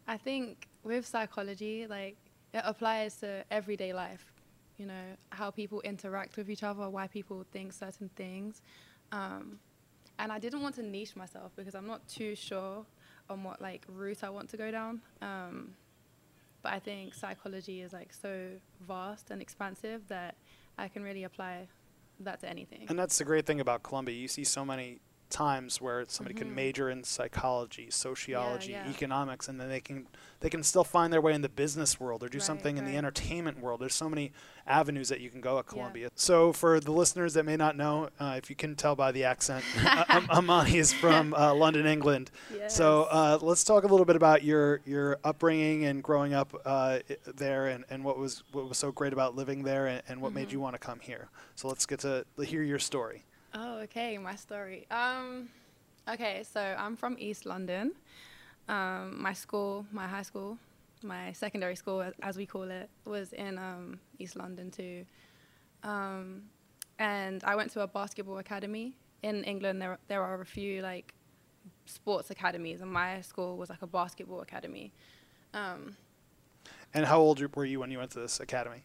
I 0.06 0.16
think 0.18 0.68
with 0.84 1.06
psychology, 1.06 1.86
like 1.88 2.16
it 2.52 2.62
applies 2.64 3.16
to 3.18 3.44
everyday 3.50 3.92
life. 3.92 4.32
You 4.78 4.86
know 4.86 5.06
how 5.30 5.50
people 5.50 5.80
interact 5.82 6.36
with 6.36 6.50
each 6.50 6.62
other, 6.64 6.88
why 6.90 7.06
people 7.08 7.44
think 7.52 7.72
certain 7.72 8.10
things, 8.16 8.62
um, 9.12 9.60
and 10.18 10.32
I 10.32 10.38
didn't 10.38 10.62
want 10.62 10.76
to 10.76 10.82
niche 10.82 11.16
myself 11.16 11.52
because 11.56 11.74
I'm 11.74 11.86
not 11.86 12.06
too 12.08 12.34
sure 12.34 12.86
on 13.30 13.44
what 13.44 13.60
like 13.60 13.84
route 13.88 14.24
I 14.24 14.30
want 14.30 14.48
to 14.50 14.56
go 14.56 14.70
down. 14.70 15.02
Um, 15.22 15.76
but 16.62 16.72
I 16.72 16.80
think 16.80 17.14
psychology 17.14 17.82
is 17.82 17.92
like 17.92 18.12
so 18.12 18.50
vast 18.80 19.30
and 19.30 19.42
expansive 19.42 20.08
that 20.08 20.36
I 20.78 20.88
can 20.88 21.02
really 21.04 21.24
apply 21.24 21.68
that 22.24 22.40
to 22.40 22.48
anything. 22.48 22.86
And 22.88 22.98
that's 22.98 23.18
the 23.18 23.24
great 23.24 23.46
thing 23.46 23.60
about 23.60 23.82
Columbia. 23.82 24.16
You 24.16 24.28
see 24.28 24.44
so 24.44 24.64
many 24.64 25.00
times 25.32 25.80
where 25.80 26.04
somebody 26.06 26.34
can 26.38 26.48
Mhm. 26.50 26.54
major 26.54 26.90
in 26.90 27.02
psychology, 27.02 27.88
sociology, 27.90 28.72
yeah. 28.72 28.88
economics, 28.88 29.48
and 29.48 29.58
then 29.60 29.68
they 29.68 29.80
can 29.80 30.06
they 30.40 30.50
can 30.50 30.62
still 30.64 30.82
find 30.84 31.12
their 31.12 31.20
way 31.20 31.32
in 31.34 31.40
the 31.42 31.48
business 31.48 32.00
world 32.00 32.22
or 32.22 32.28
do 32.28 32.38
Right, 32.38 32.44
something 32.44 32.76
in 32.76 32.84
the 32.84 32.96
entertainment 32.96 33.60
world. 33.60 33.80
There's 33.80 33.94
so 33.94 34.08
many 34.08 34.32
avenues 34.66 35.08
that 35.08 35.20
you 35.20 35.30
can 35.30 35.40
go 35.40 35.58
at 35.58 35.64
Yeah. 35.66 35.72
Columbia. 35.72 36.10
So 36.16 36.52
for 36.52 36.80
the 36.80 36.90
listeners 36.92 37.34
that 37.34 37.44
may 37.44 37.56
not 37.56 37.76
know, 37.76 38.10
uh, 38.20 38.34
if 38.36 38.50
you 38.50 38.56
can 38.56 38.74
tell 38.74 38.94
by 38.96 39.12
the 39.12 39.22
accent, 39.24 39.64
uh, 39.86 40.20
Amani 40.30 40.78
is 40.78 40.92
from 40.92 41.32
uh, 41.34 41.54
London, 41.54 41.86
England. 41.86 42.30
So 42.68 43.04
Yes. 43.04 43.08
uh, 43.12 43.38
let's 43.40 43.62
talk 43.64 43.84
a 43.84 43.86
little 43.88 44.04
bit 44.06 44.16
about 44.16 44.42
your 44.44 44.80
your 44.84 45.18
upbringing 45.24 45.84
and 45.86 46.02
growing 46.02 46.34
up 46.34 46.54
uh, 46.66 46.98
there, 47.26 47.68
and, 47.68 47.84
and 47.88 48.04
what 48.04 48.18
was 48.18 48.42
what 48.52 48.68
was 48.68 48.78
so 48.78 48.90
great 48.92 49.12
about 49.12 49.34
living 49.36 49.62
there, 49.62 49.86
and, 49.86 50.02
and 50.08 50.20
what 50.20 50.32
made 50.32 50.48
Mhm. 50.48 50.52
you 50.52 50.60
want 50.60 50.74
to 50.74 50.78
come 50.80 50.98
here. 51.00 51.28
So 51.54 51.68
let's 51.68 51.86
get 51.86 52.00
to 52.00 52.24
hear 52.44 52.62
your 52.62 52.78
story. 52.80 53.24
Oh, 53.54 53.78
okay, 53.80 54.18
my 54.18 54.34
story. 54.36 54.86
Um, 54.90 55.48
Okay, 56.08 56.42
so 56.42 56.60
I'm 56.60 56.96
from 56.96 57.16
East 57.18 57.46
London. 57.46 57.92
Um, 58.68 59.22
my 59.22 59.32
school, 59.32 59.86
my 59.92 60.08
high 60.08 60.22
school, 60.22 60.58
my 61.04 61.30
secondary 61.32 61.76
school, 61.76 62.04
as 62.22 62.36
we 62.36 62.44
call 62.44 62.64
it, 62.70 62.90
was 63.04 63.32
in 63.32 63.56
um, 63.56 64.00
East 64.18 64.34
London 64.34 64.70
too. 64.70 65.04
Um, 65.84 66.42
and 66.98 67.42
I 67.44 67.54
went 67.54 67.70
to 67.72 67.82
a 67.82 67.86
basketball 67.86 68.38
academy 68.38 68.96
in 69.22 69.44
England. 69.44 69.80
There, 69.80 69.96
there 70.08 70.22
are 70.24 70.40
a 70.40 70.44
few 70.46 70.82
like 70.82 71.14
sports 71.86 72.30
academies, 72.30 72.80
and 72.80 72.92
my 72.92 73.20
school 73.20 73.56
was 73.56 73.70
like 73.70 73.82
a 73.82 73.86
basketball 73.86 74.40
academy. 74.40 74.92
Um, 75.54 75.96
And 76.94 77.06
how 77.06 77.20
old 77.20 77.40
were 77.54 77.64
you 77.64 77.78
when 77.78 77.92
you 77.92 77.98
went 77.98 78.10
to 78.12 78.20
this 78.20 78.40
academy? 78.40 78.82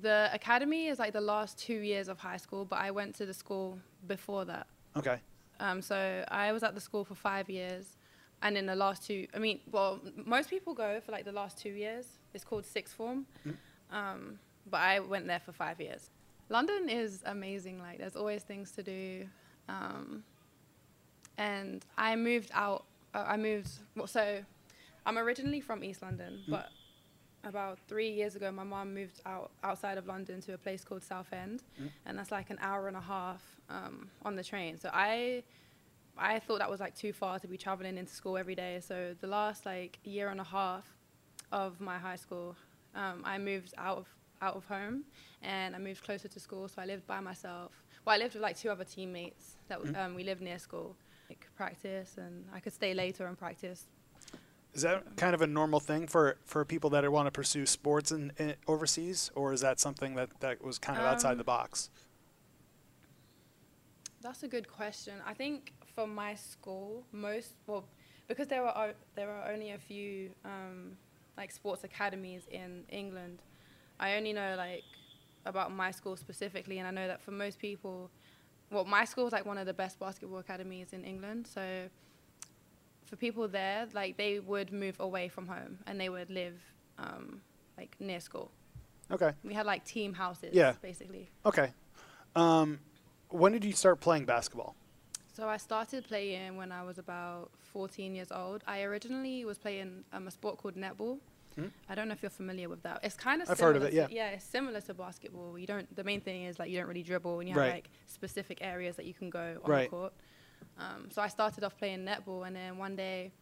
The 0.00 0.28
academy 0.32 0.88
is 0.88 0.98
like 0.98 1.12
the 1.12 1.20
last 1.20 1.58
two 1.58 1.74
years 1.80 2.08
of 2.08 2.18
high 2.18 2.36
school, 2.36 2.64
but 2.64 2.78
I 2.80 2.90
went 2.90 3.14
to 3.16 3.26
the 3.26 3.34
school 3.34 3.78
before 4.06 4.44
that. 4.46 4.66
Okay. 4.96 5.18
Um, 5.60 5.80
so 5.80 6.24
I 6.28 6.52
was 6.52 6.62
at 6.62 6.74
the 6.74 6.80
school 6.80 7.04
for 7.04 7.14
five 7.14 7.48
years, 7.48 7.96
and 8.42 8.56
in 8.56 8.66
the 8.66 8.74
last 8.74 9.06
two, 9.06 9.26
I 9.34 9.38
mean, 9.38 9.60
well, 9.70 10.00
most 10.16 10.50
people 10.50 10.74
go 10.74 11.00
for 11.00 11.12
like 11.12 11.24
the 11.24 11.32
last 11.32 11.58
two 11.58 11.70
years. 11.70 12.06
It's 12.34 12.44
called 12.44 12.66
sixth 12.66 12.94
form, 12.94 13.26
Mm. 13.46 13.56
um, 13.92 14.38
but 14.70 14.80
I 14.80 14.98
went 15.00 15.26
there 15.26 15.40
for 15.40 15.52
five 15.52 15.80
years. 15.80 16.10
London 16.48 16.88
is 16.88 17.22
amazing. 17.26 17.78
Like, 17.78 17.98
there's 17.98 18.16
always 18.16 18.42
things 18.42 18.72
to 18.72 18.82
do, 18.82 19.26
um, 19.68 20.24
and 21.38 21.84
I 21.96 22.16
moved 22.16 22.50
out. 22.52 22.84
Uh, 23.14 23.24
I 23.26 23.36
moved. 23.36 23.70
Well, 23.96 24.06
so 24.06 24.40
I'm 25.06 25.18
originally 25.18 25.60
from 25.60 25.82
East 25.84 26.02
London, 26.02 26.40
Mm. 26.46 26.50
but 26.50 26.68
about 27.44 27.78
three 27.88 28.10
years 28.10 28.36
ago, 28.36 28.50
my 28.50 28.64
mom 28.64 28.94
moved 28.94 29.20
out 29.26 29.50
outside 29.62 29.98
of 29.98 30.06
London 30.06 30.40
to 30.42 30.54
a 30.54 30.58
place 30.58 30.84
called 30.84 31.02
Southend, 31.02 31.62
Mm. 31.80 31.90
and 32.06 32.18
that's 32.18 32.30
like 32.30 32.50
an 32.50 32.58
hour 32.60 32.88
and 32.88 32.96
a 32.96 33.00
half 33.00 33.42
um, 33.68 34.10
on 34.22 34.36
the 34.36 34.44
train. 34.44 34.78
So 34.78 34.90
I, 34.92 35.42
I 36.16 36.38
thought 36.38 36.58
that 36.60 36.70
was 36.70 36.80
like 36.80 36.94
too 36.94 37.12
far 37.12 37.38
to 37.38 37.46
be 37.48 37.56
traveling 37.56 37.96
into 37.98 38.14
school 38.14 38.36
every 38.38 38.54
day. 38.54 38.80
So 38.80 39.14
the 39.20 39.26
last 39.26 39.66
like 39.66 39.98
year 40.04 40.28
and 40.28 40.40
a 40.40 40.44
half 40.44 40.86
of 41.52 41.80
my 41.80 41.98
high 41.98 42.16
school, 42.16 42.56
um, 42.94 43.22
I 43.24 43.38
moved 43.38 43.74
out 43.78 43.98
of 43.98 44.06
out 44.42 44.56
of 44.56 44.64
home, 44.66 45.04
and 45.42 45.74
I 45.74 45.78
moved 45.78 46.02
closer 46.04 46.28
to 46.28 46.40
school. 46.40 46.68
So 46.68 46.82
I 46.82 46.84
lived 46.86 47.06
by 47.06 47.20
myself. 47.20 47.72
Well, 48.04 48.14
I 48.14 48.18
lived 48.18 48.34
with 48.34 48.42
like 48.42 48.58
two 48.58 48.68
other 48.70 48.84
teammates 48.84 49.56
that 49.68 49.80
Mm. 49.80 49.96
um, 49.96 50.14
we 50.14 50.24
lived 50.24 50.42
near 50.42 50.58
school. 50.58 50.96
Like 51.30 51.46
practice, 51.56 52.18
and 52.18 52.44
I 52.52 52.60
could 52.60 52.74
stay 52.74 52.92
later 52.92 53.26
and 53.26 53.38
practice 53.38 53.86
Is 54.74 54.82
that 54.82 55.16
kind 55.16 55.34
of 55.34 55.40
a 55.40 55.46
normal 55.46 55.78
thing 55.78 56.08
for, 56.08 56.36
for 56.44 56.64
people 56.64 56.90
that 56.90 57.10
want 57.10 57.26
to 57.26 57.30
pursue 57.30 57.64
sports 57.64 58.10
in, 58.10 58.32
in 58.38 58.54
overseas, 58.66 59.30
or 59.36 59.52
is 59.52 59.60
that 59.60 59.78
something 59.78 60.16
that, 60.16 60.30
that 60.40 60.64
was 60.64 60.78
kind 60.78 60.98
of 60.98 61.04
outside 61.04 61.32
Um, 61.32 61.38
the 61.38 61.44
box? 61.44 61.90
That's 64.20 64.42
a 64.42 64.48
good 64.48 64.66
question. 64.68 65.14
I 65.26 65.34
think 65.34 65.72
for 65.94 66.06
my 66.06 66.34
school, 66.34 67.04
most 67.12 67.52
well, 67.66 67.84
because 68.26 68.48
there 68.48 68.64
are 68.64 68.88
o- 68.88 68.94
there 69.14 69.30
are 69.30 69.52
only 69.52 69.72
a 69.72 69.78
few 69.78 70.30
um, 70.44 70.96
like 71.36 71.52
sports 71.52 71.84
academies 71.84 72.42
in 72.50 72.84
England. 72.88 73.42
I 74.00 74.16
only 74.16 74.32
know 74.32 74.54
like 74.56 74.82
about 75.44 75.70
my 75.72 75.90
school 75.90 76.16
specifically, 76.16 76.78
and 76.78 76.88
I 76.88 76.90
know 76.90 77.06
that 77.06 77.20
for 77.20 77.32
most 77.32 77.58
people, 77.58 78.10
well, 78.70 78.86
my 78.86 79.04
school 79.04 79.26
is 79.26 79.32
like 79.32 79.46
one 79.46 79.58
of 79.58 79.66
the 79.66 79.74
best 79.74 80.00
basketball 80.00 80.38
academies 80.38 80.88
in 80.92 81.04
England. 81.04 81.46
So 81.46 81.90
for 83.14 83.20
people 83.20 83.46
there, 83.48 83.86
like 83.94 84.16
they 84.16 84.40
would 84.40 84.72
move 84.72 84.96
away 84.98 85.28
from 85.28 85.46
home 85.46 85.78
and 85.86 86.00
they 86.00 86.08
would 86.08 86.30
live 86.30 86.54
um, 86.98 87.40
like 87.78 87.94
near 88.00 88.20
school. 88.20 88.50
Okay. 89.10 89.32
We 89.44 89.54
had 89.54 89.66
like 89.66 89.84
team 89.84 90.14
houses, 90.14 90.50
Yeah. 90.52 90.72
basically. 90.82 91.30
Okay. 91.46 91.72
Um, 92.34 92.80
when 93.28 93.52
did 93.52 93.64
you 93.64 93.72
start 93.72 94.00
playing 94.00 94.24
basketball? 94.24 94.74
So 95.32 95.48
I 95.48 95.56
started 95.58 96.06
playing 96.06 96.56
when 96.56 96.72
I 96.72 96.82
was 96.82 96.98
about 96.98 97.50
14 97.72 98.14
years 98.14 98.30
old. 98.32 98.62
I 98.66 98.82
originally 98.82 99.44
was 99.44 99.58
playing 99.58 100.04
um, 100.12 100.26
a 100.26 100.30
sport 100.30 100.58
called 100.58 100.74
netball. 100.76 101.18
Hmm? 101.56 101.66
I 101.88 101.94
don't 101.94 102.08
know 102.08 102.14
if 102.14 102.22
you're 102.22 102.30
familiar 102.30 102.68
with 102.68 102.82
that. 102.82 103.00
It's 103.04 103.14
kind 103.16 103.40
of 103.42 103.48
I've 103.50 103.60
heard 103.60 103.76
of 103.76 103.82
similar 103.82 104.02
it, 104.04 104.08
to- 104.08 104.14
yeah. 104.14 104.24
yeah, 104.30 104.34
it's 104.34 104.44
similar 104.44 104.80
to 104.82 104.94
basketball. 104.94 105.56
You 105.56 105.66
don't. 105.68 105.94
The 105.94 106.02
main 106.02 106.20
thing 106.20 106.44
is 106.44 106.58
like 106.58 106.68
you 106.70 106.78
don't 106.78 106.88
really 106.88 107.04
dribble, 107.04 107.38
and 107.40 107.48
you 107.48 107.54
have 107.54 107.72
like 107.72 107.90
specific 108.06 108.58
areas 108.60 108.96
that 108.96 109.06
you 109.06 109.14
can 109.14 109.30
go 109.30 109.58
on 109.62 109.70
Right. 109.70 109.84
the 109.88 109.96
court. 109.96 110.12
Um, 110.78 111.08
so 111.10 111.22
I 111.22 111.28
started 111.28 111.64
off 111.64 111.76
playing 111.76 112.04
netball, 112.04 112.46
and 112.46 112.56
then 112.56 112.78
one 112.78 112.96
day, 112.96 113.32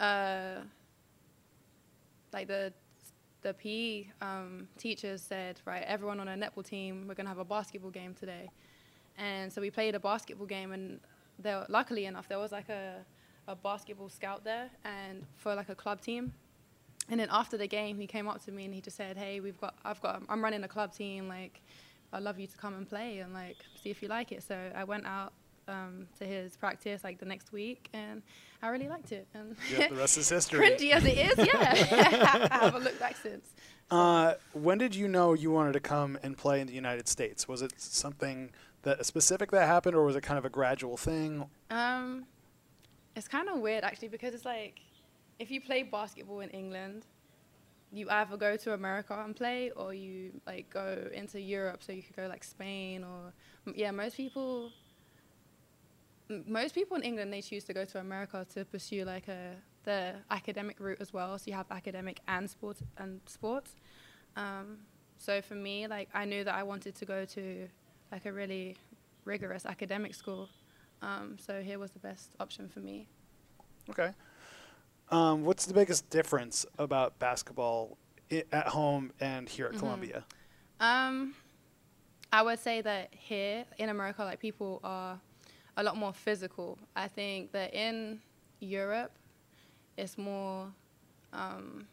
uh, 0.00 0.60
like 2.32 2.48
the 2.48 2.72
the 3.42 3.54
PE 3.54 4.06
um, 4.20 4.66
teachers 4.76 5.22
said, 5.22 5.60
right, 5.64 5.84
everyone 5.86 6.18
on 6.18 6.26
a 6.26 6.34
netball 6.34 6.64
team, 6.64 7.06
we're 7.06 7.14
gonna 7.14 7.28
have 7.28 7.38
a 7.38 7.44
basketball 7.44 7.90
game 7.90 8.14
today. 8.14 8.50
And 9.16 9.52
so 9.52 9.60
we 9.60 9.70
played 9.70 9.94
a 9.94 10.00
basketball 10.00 10.46
game, 10.46 10.72
and 10.72 11.00
there, 11.38 11.64
luckily 11.68 12.06
enough, 12.06 12.28
there 12.28 12.38
was 12.38 12.52
like 12.52 12.68
a, 12.68 12.96
a 13.46 13.54
basketball 13.54 14.08
scout 14.08 14.44
there, 14.44 14.70
and 14.84 15.24
for 15.36 15.54
like 15.54 15.68
a 15.68 15.74
club 15.74 16.00
team. 16.00 16.32
And 17.10 17.18
then 17.18 17.28
after 17.30 17.56
the 17.56 17.66
game, 17.66 17.98
he 17.98 18.06
came 18.06 18.28
up 18.28 18.44
to 18.44 18.52
me 18.52 18.66
and 18.66 18.74
he 18.74 18.80
just 18.80 18.96
said, 18.96 19.16
"Hey, 19.16 19.40
we've 19.40 19.60
got, 19.60 19.74
I've 19.84 20.00
got, 20.00 20.22
I'm 20.28 20.42
running 20.42 20.62
a 20.64 20.68
club 20.68 20.92
team. 20.92 21.26
Like, 21.26 21.62
I'd 22.12 22.22
love 22.22 22.38
you 22.38 22.46
to 22.46 22.56
come 22.56 22.74
and 22.74 22.86
play 22.88 23.20
and 23.20 23.32
like 23.32 23.56
see 23.82 23.90
if 23.90 24.02
you 24.02 24.08
like 24.08 24.32
it." 24.32 24.42
So 24.42 24.56
I 24.74 24.84
went 24.84 25.06
out 25.06 25.32
um, 25.68 26.06
to 26.18 26.24
his 26.24 26.56
practice 26.56 27.04
like 27.04 27.18
the 27.18 27.26
next 27.26 27.52
week, 27.52 27.88
and 27.92 28.22
I 28.62 28.68
really 28.68 28.88
liked 28.88 29.12
it. 29.12 29.26
And 29.34 29.56
Yeah, 29.76 29.88
the 29.88 29.96
rest 29.96 30.18
is 30.18 30.28
history. 30.36 30.60
cringy 30.70 30.90
as 30.92 31.04
it 31.04 31.18
is, 31.18 31.46
yeah, 31.46 32.48
I 32.50 32.58
haven't 32.64 32.84
looked 32.84 32.98
back 33.00 33.16
since. 33.16 33.46
Uh, 33.90 34.34
when 34.52 34.78
did 34.78 34.94
you 34.94 35.08
know 35.08 35.32
you 35.32 35.50
wanted 35.50 35.72
to 35.72 35.80
come 35.80 36.18
and 36.22 36.36
play 36.36 36.60
in 36.60 36.66
the 36.66 36.74
United 36.74 37.08
States? 37.08 37.48
Was 37.48 37.62
it 37.62 37.72
something 37.78 38.50
that 38.82 39.04
specific 39.06 39.50
that 39.50 39.66
happened, 39.66 39.94
or 39.96 40.04
was 40.04 40.16
it 40.16 40.22
kind 40.22 40.38
of 40.38 40.44
a 40.44 40.50
gradual 40.50 40.96
thing? 40.96 41.46
Um, 41.70 42.24
it's 43.16 43.28
kind 43.28 43.48
of 43.48 43.58
weird 43.58 43.84
actually 43.84 44.08
because 44.08 44.34
it's 44.34 44.44
like 44.44 44.80
if 45.38 45.50
you 45.50 45.60
play 45.60 45.82
basketball 45.84 46.40
in 46.40 46.50
England, 46.50 47.06
you 47.90 48.08
either 48.10 48.36
go 48.36 48.56
to 48.58 48.74
America 48.74 49.18
and 49.24 49.34
play 49.34 49.70
or 49.74 49.94
you 49.94 50.32
like 50.46 50.68
go 50.68 51.08
into 51.14 51.40
Europe, 51.40 51.82
so 51.82 51.92
you 51.92 52.02
could 52.02 52.14
go 52.16 52.26
like 52.26 52.44
Spain 52.44 53.02
or 53.04 53.32
yeah. 53.74 53.90
Most 53.90 54.16
people, 54.16 54.66
m- 54.66 54.72
most 56.46 56.74
people 56.74 56.96
in 56.96 57.02
England 57.02 57.32
they 57.32 57.40
choose 57.42 57.64
to 57.64 57.72
go 57.74 57.84
to 57.84 57.98
America 58.00 58.46
to 58.54 58.64
pursue 58.64 59.04
like 59.04 59.28
a 59.28 59.54
the 59.84 60.14
academic 60.30 60.78
route 60.80 60.98
as 61.00 61.12
well. 61.12 61.38
So 61.38 61.44
you 61.46 61.54
have 61.54 61.66
academic 61.70 62.20
and 62.28 62.48
sports 62.50 62.82
and 62.98 63.20
sports. 63.26 63.74
Um, 64.36 64.78
so 65.16 65.40
for 65.40 65.54
me, 65.54 65.86
like 65.86 66.08
I 66.12 66.24
knew 66.26 66.44
that 66.44 66.54
I 66.54 66.62
wanted 66.62 66.94
to 66.96 67.04
go 67.06 67.24
to 67.24 67.68
like 68.12 68.26
a 68.26 68.32
really 68.32 68.76
rigorous 69.24 69.64
academic 69.64 70.14
school. 70.14 70.48
Um, 71.00 71.36
so 71.38 71.62
here 71.62 71.78
was 71.78 71.92
the 71.92 71.98
best 72.00 72.34
option 72.40 72.68
for 72.68 72.80
me. 72.80 73.08
Okay. 73.90 74.12
Um, 75.10 75.44
what's 75.44 75.64
the 75.64 75.72
biggest 75.74 76.10
difference 76.10 76.66
about 76.78 77.18
basketball 77.18 77.96
i- 78.30 78.44
at 78.52 78.68
home 78.68 79.12
and 79.20 79.48
here 79.48 79.66
at 79.66 79.72
Mhm. 79.72 79.78
Columbia? 79.78 80.24
Um, 80.80 81.34
I 82.30 82.42
would 82.42 82.58
say 82.58 82.82
that 82.82 83.14
here 83.14 83.64
in 83.78 83.88
America, 83.88 84.22
like 84.24 84.38
people 84.38 84.80
are 84.84 85.18
a 85.78 85.82
lot 85.82 85.96
more 85.96 86.12
physical. 86.12 86.76
I 86.94 87.08
think 87.08 87.52
that 87.52 87.72
in 87.72 88.20
Europe, 88.60 89.12
it's 89.96 90.18
more 90.18 90.66
um, 91.32 91.86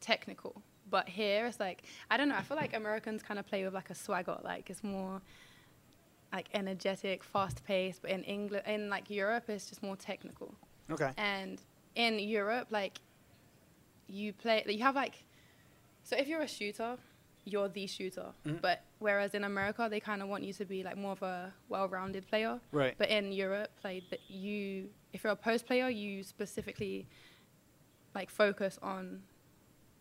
technical. 0.00 0.62
But 0.90 1.08
here, 1.08 1.46
it's 1.46 1.58
like 1.58 1.82
I 2.10 2.16
don't 2.16 2.28
know. 2.28 2.36
I 2.36 2.42
feel 2.42 2.56
like 2.56 2.76
Americans 2.76 3.22
kind 3.22 3.40
of 3.40 3.46
play 3.46 3.64
with 3.64 3.74
like 3.74 3.90
a 3.90 3.94
swagger. 3.94 4.38
Like 4.44 4.70
it's 4.70 4.84
more 4.84 5.20
like 6.32 6.48
energetic, 6.54 7.24
fast 7.24 7.64
paced. 7.64 8.02
But 8.02 8.10
in 8.10 8.22
England, 8.24 8.64
in 8.66 8.88
like 8.88 9.10
Europe, 9.10 9.44
it's 9.48 9.68
just 9.68 9.82
more 9.82 9.96
technical. 9.96 10.54
Okay. 10.90 11.10
And 11.16 11.60
in 11.94 12.18
Europe, 12.18 12.68
like 12.70 13.00
you 14.06 14.32
play, 14.32 14.64
you 14.66 14.82
have 14.82 14.94
like, 14.94 15.24
so 16.02 16.16
if 16.16 16.28
you're 16.28 16.42
a 16.42 16.48
shooter, 16.48 16.96
you're 17.48 17.68
the 17.68 17.86
shooter. 17.86 18.32
Mhm. 18.46 18.60
But 18.60 18.84
whereas 18.98 19.34
in 19.34 19.44
America, 19.44 19.88
they 19.90 20.00
kind 20.00 20.22
of 20.22 20.28
want 20.28 20.44
you 20.44 20.52
to 20.54 20.64
be 20.64 20.82
like 20.82 20.96
more 20.96 21.12
of 21.12 21.22
a 21.22 21.52
well-rounded 21.68 22.26
player. 22.28 22.60
Right. 22.72 22.94
But 22.98 23.08
in 23.10 23.32
Europe, 23.32 23.70
like 23.84 24.04
that 24.10 24.20
you, 24.30 24.90
if 25.12 25.24
you're 25.24 25.32
a 25.32 25.36
post 25.36 25.66
player, 25.66 25.88
you 25.88 26.22
specifically 26.22 27.06
like 28.14 28.30
focus 28.30 28.78
on 28.82 29.22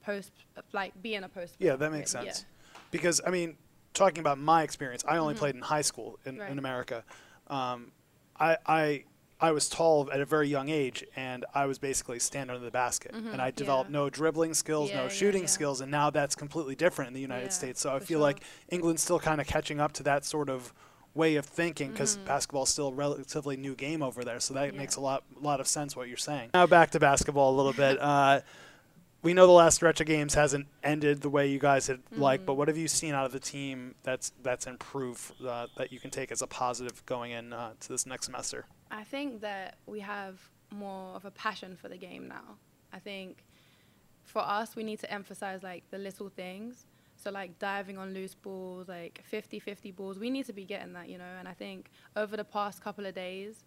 post, 0.03 0.31
like 0.73 0.99
being 1.01 1.23
a 1.23 1.29
post. 1.29 1.57
Player. 1.57 1.71
Yeah, 1.71 1.75
that 1.77 1.91
makes 1.91 2.13
Yeah. 2.13 2.21
sense. 2.23 2.45
Because 2.91 3.21
I 3.25 3.31
mean, 3.31 3.57
talking 3.93 4.19
about 4.19 4.37
my 4.37 4.63
experience, 4.63 5.03
I 5.07 5.17
only 5.17 5.33
Mhm. 5.33 5.37
played 5.39 5.55
in 5.55 5.61
high 5.61 5.81
school 5.81 6.19
in, 6.25 6.37
Right. 6.37 6.51
in 6.51 6.59
America. 6.59 7.03
Um, 7.47 7.91
I, 8.39 8.57
I 8.65 9.03
I 9.39 9.51
was 9.51 9.69
tall 9.69 10.09
at 10.11 10.19
a 10.19 10.25
very 10.25 10.47
young 10.47 10.69
age, 10.69 11.05
and 11.15 11.45
I 11.53 11.65
was 11.67 11.77
basically 11.77 12.17
standing 12.19 12.55
under 12.55 12.65
the 12.65 12.71
basket, 12.71 13.13
Mhm, 13.13 13.33
and 13.33 13.41
I 13.41 13.51
developed 13.51 13.89
yeah. 13.91 13.97
no 13.99 14.09
dribbling 14.09 14.53
skills, 14.55 14.89
Yeah, 14.89 15.03
no 15.03 15.09
shooting 15.09 15.43
yeah. 15.43 15.47
skills, 15.47 15.79
and 15.81 15.91
now 15.91 16.09
that's 16.09 16.33
completely 16.35 16.75
different 16.75 17.09
in 17.09 17.13
the 17.13 17.21
United 17.21 17.53
States. 17.53 17.79
So 17.79 17.95
I 17.95 17.99
feel 17.99 18.17
sure. 18.17 18.19
like 18.19 18.41
England's 18.69 19.03
still 19.03 19.19
kind 19.19 19.39
of 19.39 19.45
catching 19.45 19.79
up 19.79 19.93
to 19.93 20.03
that 20.03 20.25
sort 20.25 20.49
of 20.49 20.73
way 21.13 21.35
of 21.35 21.45
thinking 21.45 21.91
because 21.91 22.17
Mhm. 22.17 22.25
basketball's 22.25 22.69
still 22.69 22.87
a 22.89 22.93
relatively 22.93 23.57
new 23.57 23.75
game 23.75 24.01
over 24.03 24.23
there. 24.23 24.39
So 24.39 24.53
that 24.55 24.73
makes 24.75 24.95
a 24.95 25.01
lot 25.01 25.23
lot 25.39 25.59
of 25.59 25.67
sense 25.67 25.95
what 25.95 26.07
you're 26.07 26.17
saying. 26.17 26.51
Now 26.53 26.65
back 26.67 26.91
to 26.91 26.99
basketball 26.99 27.53
a 27.53 27.57
little 27.57 27.73
bit. 27.73 27.97
Uh, 28.01 28.41
we 29.23 29.33
know 29.33 29.45
the 29.47 29.51
last 29.53 29.75
stretch 29.75 29.99
of 29.99 30.05
games 30.07 30.35
hasn't 30.35 30.67
ended 30.83 31.21
the 31.21 31.29
way 31.29 31.47
you 31.47 31.57
guys 31.59 31.87
had 31.87 31.99
liked, 32.11 32.45
but 32.45 32.53
what 32.53 32.67
have 32.67 32.77
you 32.77 32.87
seen 32.87 33.13
out 33.15 33.25
of 33.25 33.31
the 33.31 33.39
team 33.39 33.95
that's 34.03 34.31
that's 34.43 34.67
improved 34.67 35.33
uh, 35.45 35.67
that 35.75 35.91
you 35.91 35.99
can 35.99 36.11
take 36.11 36.31
as 36.31 36.41
a 36.41 36.47
positive 36.47 37.03
going 37.07 37.31
in 37.31 37.51
uh, 37.51 37.73
to 37.79 37.89
this 37.89 38.05
next 38.05 38.25
semester? 38.27 38.65
I 38.91 39.03
think 39.03 39.41
that 39.41 39.77
we 39.85 39.99
have 39.99 40.39
more 40.71 41.15
of 41.15 41.25
a 41.25 41.31
passion 41.31 41.75
for 41.75 41.89
the 41.89 41.97
game 41.97 42.27
now. 42.27 42.57
I 42.93 42.99
think 42.99 43.43
for 44.23 44.39
us, 44.39 44.75
we 44.75 44.83
need 44.83 44.99
to 44.99 45.11
emphasize 45.11 45.63
like 45.63 45.83
the 45.89 45.97
little 45.97 46.29
things. 46.29 46.87
So 47.15 47.31
like 47.31 47.57
diving 47.57 47.97
on 47.97 48.13
loose 48.13 48.35
balls, 48.35 48.87
like 48.87 49.23
50-50 49.31 49.95
balls, 49.95 50.19
we 50.19 50.29
need 50.29 50.45
to 50.45 50.53
be 50.53 50.65
getting 50.65 50.93
that, 50.93 51.09
you 51.09 51.17
know. 51.17 51.25
And 51.39 51.47
I 51.47 51.53
think 51.53 51.89
over 52.15 52.37
the 52.37 52.43
past 52.43 52.83
couple 52.83 53.05
of 53.05 53.15
days, 53.15 53.65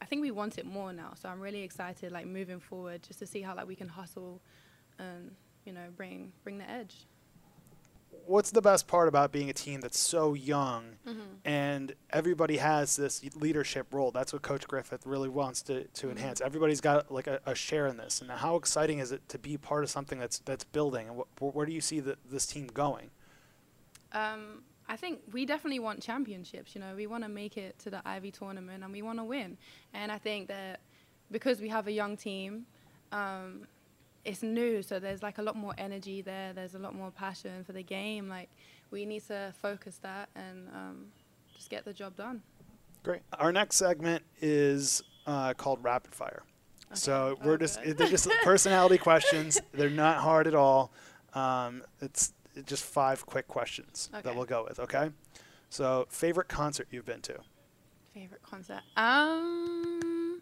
I 0.00 0.06
think 0.06 0.22
we 0.22 0.30
want 0.30 0.58
it 0.58 0.64
more 0.64 0.92
now. 0.92 1.12
So 1.14 1.28
I'm 1.28 1.40
really 1.40 1.62
excited, 1.62 2.12
like 2.12 2.26
moving 2.26 2.60
forward, 2.60 3.02
just 3.02 3.18
to 3.18 3.26
see 3.26 3.42
how 3.42 3.54
like 3.54 3.66
we 3.66 3.74
can 3.74 3.88
hustle, 3.88 4.40
and 4.98 5.32
you 5.64 5.72
know, 5.72 5.88
bring 5.96 6.32
bring 6.44 6.58
the 6.58 6.70
edge. 6.70 7.06
What's 8.26 8.50
the 8.50 8.60
best 8.60 8.86
part 8.86 9.08
about 9.08 9.32
being 9.32 9.48
a 9.48 9.54
team 9.54 9.80
that's 9.80 9.98
so 9.98 10.34
young 10.34 10.96
Mm-hmm. 11.06 11.20
and 11.46 11.94
everybody 12.10 12.58
has 12.58 12.94
this 12.96 13.24
leadership 13.36 13.86
role? 13.92 14.10
That's 14.10 14.32
what 14.34 14.42
Coach 14.42 14.68
Griffith 14.68 15.06
really 15.06 15.30
wants 15.30 15.62
to, 15.62 15.84
to 15.84 16.06
Mhm. 16.08 16.10
enhance. 16.10 16.40
Everybody's 16.42 16.82
got 16.82 17.10
like 17.10 17.26
a, 17.26 17.40
a 17.46 17.54
share 17.54 17.86
in 17.86 17.96
this. 17.96 18.20
And 18.20 18.30
how 18.30 18.56
exciting 18.56 18.98
is 18.98 19.12
it 19.12 19.26
to 19.30 19.38
be 19.38 19.56
part 19.56 19.82
of 19.82 19.88
something 19.90 20.18
that's 20.18 20.40
that's 20.40 20.64
building? 20.64 21.08
And 21.08 21.22
wh- 21.40 21.56
where 21.56 21.64
do 21.64 21.72
you 21.72 21.80
see 21.80 22.00
the, 22.00 22.18
this 22.30 22.44
team 22.44 22.66
going? 22.66 23.10
Um, 24.12 24.62
I 24.88 24.96
think 24.96 25.20
we 25.32 25.44
definitely 25.46 25.78
want 25.80 26.02
championships. 26.02 26.74
You 26.74 26.80
know, 26.80 26.94
we 26.94 27.06
want 27.06 27.24
to 27.24 27.28
make 27.28 27.56
it 27.56 27.78
to 27.80 27.90
the 27.90 28.00
Ivy 28.06 28.30
tournament 28.30 28.82
and 28.84 28.92
we 28.92 29.02
want 29.02 29.18
to 29.18 29.24
win. 29.24 29.56
And 29.94 30.10
I 30.12 30.18
think 30.18 30.48
that 30.48 30.80
because 31.30 31.60
we 31.60 31.68
have 31.68 31.86
a 31.86 31.92
young 31.92 32.16
team, 32.16 32.66
um, 33.12 33.66
it's 34.28 34.42
new, 34.42 34.82
so 34.82 34.98
there's 34.98 35.22
like 35.22 35.38
a 35.38 35.42
lot 35.42 35.56
more 35.56 35.74
energy 35.78 36.20
there. 36.22 36.52
There's 36.52 36.74
a 36.74 36.78
lot 36.78 36.94
more 36.94 37.10
passion 37.10 37.64
for 37.64 37.72
the 37.72 37.82
game. 37.82 38.28
Like 38.28 38.48
we 38.90 39.04
need 39.04 39.26
to 39.28 39.52
focus 39.60 39.98
that 40.02 40.28
and 40.34 40.68
um, 40.74 41.06
just 41.54 41.70
get 41.70 41.84
the 41.84 41.92
job 41.92 42.16
done. 42.16 42.42
Great. 43.02 43.20
Our 43.38 43.52
next 43.52 43.76
segment 43.76 44.22
is 44.40 45.02
uh, 45.26 45.54
called 45.54 45.82
Rapid 45.82 46.14
Fire. 46.14 46.42
So 46.94 47.12
Okay. 47.38 47.42
we're 47.46 47.54
Oh, 47.54 47.56
just 47.58 47.82
good. 47.82 47.98
they're 47.98 48.08
just 48.08 48.28
personality 48.42 48.98
questions. 48.98 49.60
They're 49.72 49.90
not 49.90 50.18
hard 50.18 50.46
at 50.46 50.54
all. 50.54 50.92
Um, 51.34 51.82
it's 52.00 52.32
just 52.66 52.84
five 52.84 53.24
quick 53.26 53.46
questions 53.46 54.10
that 54.12 54.34
we'll 54.34 54.44
go 54.46 54.64
with. 54.64 54.80
Okay. 54.80 55.10
So 55.70 56.06
favorite 56.10 56.48
concert 56.48 56.88
you've 56.90 57.04
been 57.06 57.20
to? 57.22 57.38
Favorite 58.14 58.42
concert? 58.42 58.80
Um, 58.96 60.40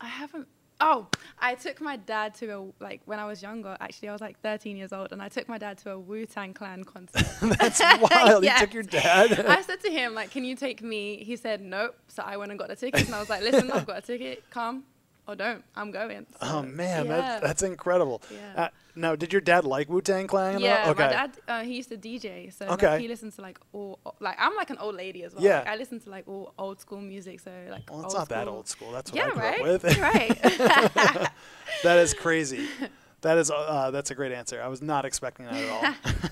I 0.00 0.06
haven't. 0.06 0.48
Oh, 0.84 1.06
I 1.38 1.54
took 1.54 1.80
my 1.80 1.96
dad 1.96 2.34
to 2.36 2.48
a 2.48 2.82
like 2.82 3.02
when 3.04 3.20
I 3.20 3.24
was 3.24 3.40
younger. 3.40 3.76
Actually, 3.78 4.08
I 4.08 4.12
was 4.12 4.20
like 4.20 4.40
13 4.40 4.76
years 4.76 4.92
old, 4.92 5.12
and 5.12 5.22
I 5.22 5.28
took 5.28 5.48
my 5.48 5.56
dad 5.56 5.78
to 5.78 5.92
a 5.92 5.98
Wu 5.98 6.26
Tang 6.26 6.52
Clan 6.52 6.82
concert. 6.82 7.24
That's 7.58 7.80
wild. 7.80 8.42
Yes. 8.42 8.60
You 8.60 8.66
took 8.66 8.74
your 8.74 8.82
dad. 8.82 9.46
I 9.46 9.62
said 9.62 9.80
to 9.82 9.90
him 9.90 10.12
like, 10.12 10.32
"Can 10.32 10.44
you 10.44 10.56
take 10.56 10.82
me?" 10.82 11.22
He 11.22 11.36
said, 11.36 11.60
"Nope." 11.60 11.96
So 12.08 12.24
I 12.24 12.36
went 12.36 12.50
and 12.50 12.58
got 12.58 12.68
the 12.68 12.74
tickets, 12.74 13.06
and 13.06 13.14
I 13.14 13.20
was 13.20 13.30
like, 13.30 13.42
"Listen, 13.42 13.70
I've 13.70 13.86
got 13.86 13.98
a 13.98 14.02
ticket. 14.02 14.42
Come 14.50 14.82
or 15.28 15.36
don't. 15.36 15.62
I'm 15.76 15.92
going." 15.92 16.26
oh 16.40 16.62
man, 16.62 17.06
yeah. 17.06 17.12
that's 17.12 17.46
that's 17.46 17.62
incredible. 17.62 18.20
Yeah. 18.32 18.64
Uh, 18.64 18.68
now, 18.94 19.16
did 19.16 19.32
your 19.32 19.40
dad 19.40 19.64
like 19.64 19.88
Wu 19.88 20.00
Tang 20.00 20.26
Clan? 20.26 20.60
Yeah, 20.60 20.90
Okay. 20.90 21.04
my 21.04 21.10
dad, 21.10 21.30
uh, 21.48 21.62
he 21.62 21.74
used 21.76 21.88
to 21.90 21.96
DJ, 21.96 22.52
so 22.52 22.66
like, 22.66 22.82
Okay. 22.82 23.00
he 23.00 23.08
listens 23.08 23.36
to 23.36 23.42
like 23.42 23.58
all, 23.72 23.98
like 24.20 24.36
I'm 24.38 24.54
like 24.56 24.70
an 24.70 24.78
old 24.78 24.94
lady 24.94 25.24
as 25.24 25.34
well. 25.34 25.42
Yeah. 25.42 25.58
Like, 25.60 25.68
I 25.68 25.76
listen 25.76 26.00
to 26.00 26.10
like 26.10 26.28
all 26.28 26.52
old 26.58 26.80
school 26.80 27.00
music, 27.00 27.40
so 27.40 27.50
like. 27.70 27.88
Well, 27.90 28.00
it's 28.04 28.14
old 28.14 28.20
not 28.20 28.28
that 28.28 28.48
old 28.48 28.68
school. 28.68 28.92
That's 28.92 29.10
what 29.12 29.18
Yeah, 29.18 29.28
I 29.28 29.30
grew 29.30 29.42
right. 29.42 29.60
up 29.60 29.82
with. 29.82 29.98
right. 29.98 31.30
that 31.82 31.98
is 31.98 32.14
crazy. 32.14 32.66
That 33.22 33.38
is 33.38 33.52
uh, 33.52 33.92
that's 33.92 34.10
a 34.10 34.16
great 34.16 34.32
answer. 34.32 34.60
I 34.60 34.66
was 34.66 34.82
not 34.82 35.04
expecting 35.04 35.46
that 35.46 35.54
at 35.54 35.70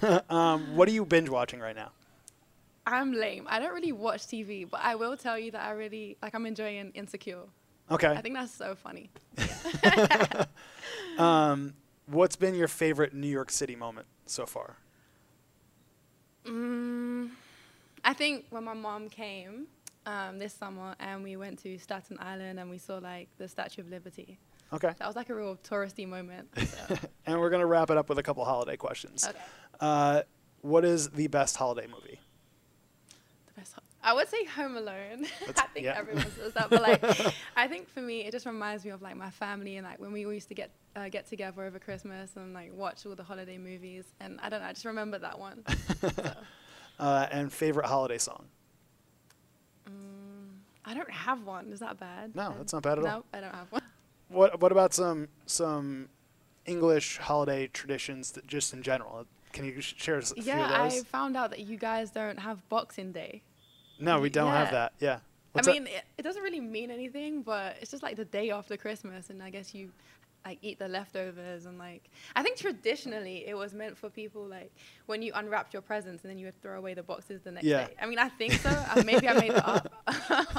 all. 0.02 0.20
um, 0.36 0.74
what 0.76 0.88
are 0.88 0.90
you 0.90 1.04
binge 1.04 1.28
watching 1.28 1.60
right 1.60 1.76
now? 1.76 1.92
I'm 2.84 3.12
lame. 3.12 3.46
I 3.48 3.60
don't 3.60 3.72
really 3.72 3.92
watch 3.92 4.22
TV, 4.26 4.68
but 4.68 4.80
I 4.82 4.96
will 4.96 5.16
tell 5.16 5.38
you 5.38 5.52
that 5.52 5.62
I 5.62 5.70
really 5.70 6.16
like. 6.20 6.34
I'm 6.34 6.46
enjoying 6.46 6.90
Insecure. 6.94 7.44
Okay. 7.92 8.08
I 8.08 8.20
think 8.20 8.34
that's 8.34 8.52
so 8.52 8.74
funny. 8.74 9.08
Um, 11.18 11.74
what's 12.10 12.36
been 12.36 12.54
your 12.54 12.68
favorite 12.68 13.14
New 13.14 13.28
York 13.28 13.50
City 13.50 13.76
moment 13.76 14.06
so 14.26 14.46
far? 14.46 14.76
Mm, 16.44 17.30
I 18.04 18.14
think 18.14 18.46
when 18.50 18.64
my 18.64 18.74
mom 18.74 19.08
came 19.08 19.66
um, 20.06 20.38
this 20.38 20.54
summer 20.54 20.94
and 20.98 21.22
we 21.22 21.36
went 21.36 21.62
to 21.62 21.78
Staten 21.78 22.16
Island 22.20 22.58
and 22.58 22.70
we 22.70 22.78
saw 22.78 22.98
like 22.98 23.28
the 23.38 23.48
Statue 23.48 23.82
of 23.82 23.90
Liberty. 23.90 24.38
Okay. 24.72 24.92
That 24.98 25.06
was 25.06 25.16
like 25.16 25.30
a 25.30 25.34
real 25.34 25.56
touristy 25.56 26.06
moment. 26.06 26.48
So. 26.58 26.96
And 27.26 27.38
we're 27.38 27.50
gonna 27.50 27.66
wrap 27.66 27.90
it 27.90 27.96
up 27.96 28.08
with 28.08 28.18
a 28.18 28.22
couple 28.22 28.44
holiday 28.44 28.76
questions. 28.76 29.26
okay. 29.28 29.38
Uh, 29.80 30.22
what 30.62 30.84
is 30.84 31.10
the 31.10 31.26
best 31.28 31.56
holiday 31.56 31.86
movie? 31.86 32.19
The 34.02 34.06
best. 34.06 34.06
ho- 34.06 34.10
I 34.10 34.14
would 34.14 34.28
say 34.28 34.44
Home 34.62 34.76
Alone. 34.76 35.26
I 35.48 35.62
think 35.72 35.84
yeah. 35.86 35.94
everyone 35.96 36.30
says 36.32 36.52
that, 36.54 36.70
but 36.70 36.82
like, 36.82 37.34
I 37.56 37.68
think 37.68 37.88
for 37.88 38.00
me, 38.00 38.20
it 38.24 38.32
just 38.32 38.46
reminds 38.46 38.84
me 38.84 38.90
of 38.92 39.02
like 39.02 39.16
my 39.16 39.30
family 39.30 39.76
and 39.76 39.86
like 39.86 39.98
when 40.00 40.12
we 40.12 40.24
all 40.26 40.32
used 40.32 40.48
to 40.48 40.54
get 40.54 40.70
uh, 40.96 41.08
get 41.08 41.26
together 41.28 41.62
over 41.64 41.78
Christmas 41.78 42.36
and 42.36 42.52
like 42.54 42.72
watch 42.74 43.06
all 43.06 43.14
the 43.14 43.22
holiday 43.24 43.58
movies. 43.58 44.04
And 44.20 44.38
I 44.42 44.48
don't 44.48 44.60
know, 44.60 44.66
I 44.66 44.72
just 44.72 44.84
remember 44.86 45.18
that 45.18 45.38
one. 45.38 45.64
So, 46.00 46.10
Uh, 46.98 47.26
and 47.32 47.50
favorite 47.50 47.86
holiday 47.86 48.18
song? 48.18 48.44
mm, 49.88 50.48
I 50.84 50.94
don't 50.94 51.10
have 51.10 51.44
one. 51.46 51.72
Is 51.72 51.80
that 51.80 51.98
bad? 51.98 52.34
No, 52.36 52.54
that's 52.58 52.72
not 52.72 52.82
bad 52.82 52.98
at 52.98 53.04
all. 53.04 53.10
No, 53.18 53.24
I 53.32 53.40
don't 53.40 53.54
have 53.54 53.70
one. 53.72 53.82
What 54.28 54.60
What 54.60 54.70
about 54.72 54.92
some 54.94 55.28
some 55.46 56.08
English 56.66 57.16
holiday 57.18 57.68
traditions 57.68 58.32
that 58.32 58.46
just 58.46 58.72
in 58.74 58.82
general? 58.82 59.26
Can 59.52 59.64
you 59.64 59.80
sh- 59.80 59.94
share 59.96 60.18
a 60.18 60.22
few 60.22 60.30
of 60.40 60.44
those? 60.44 60.46
Yeah, 60.46 60.82
I 60.82 61.00
found 61.04 61.36
out 61.36 61.50
that 61.50 61.60
you 61.60 61.76
guys 61.76 62.10
don't 62.10 62.38
have 62.38 62.66
Boxing 62.68 63.12
Day. 63.12 63.42
No, 64.00 64.20
we 64.20 64.30
don't 64.30 64.50
have 64.50 64.70
that. 64.72 64.92
Yeah. 65.00 65.18
What's 65.52 65.66
I 65.68 65.72
mean, 65.72 65.86
it, 65.88 66.04
it 66.18 66.22
doesn't 66.22 66.42
really 66.42 66.60
mean 66.60 66.90
anything, 66.90 67.42
but 67.42 67.76
it's 67.80 67.90
just 67.90 68.02
like 68.02 68.16
the 68.16 68.24
day 68.24 68.50
after 68.50 68.76
Christmas, 68.76 69.30
and 69.30 69.42
I 69.42 69.50
guess 69.50 69.74
you 69.74 69.90
like 70.44 70.58
eat 70.62 70.78
the 70.78 70.88
leftovers 70.88 71.66
and 71.66 71.78
like 71.78 72.08
I 72.34 72.42
think 72.42 72.56
traditionally 72.56 73.44
it 73.46 73.54
was 73.54 73.74
meant 73.74 73.98
for 73.98 74.08
people 74.08 74.42
like 74.46 74.72
when 75.04 75.20
you 75.20 75.32
unwrapped 75.34 75.74
your 75.74 75.82
presents 75.82 76.24
and 76.24 76.30
then 76.30 76.38
you 76.38 76.46
would 76.46 76.58
throw 76.62 76.78
away 76.78 76.94
the 76.94 77.02
boxes 77.02 77.42
the 77.42 77.50
next 77.50 77.66
Yeah. 77.66 77.88
day. 77.88 77.94
I 78.00 78.06
mean, 78.06 78.18
I 78.18 78.30
think 78.30 78.54
so. 78.54 78.70
Uh, 78.70 79.02
Maybe 79.04 79.28
I 79.28 79.34
made 79.34 79.50
that 79.50 79.68
up. 79.68 79.92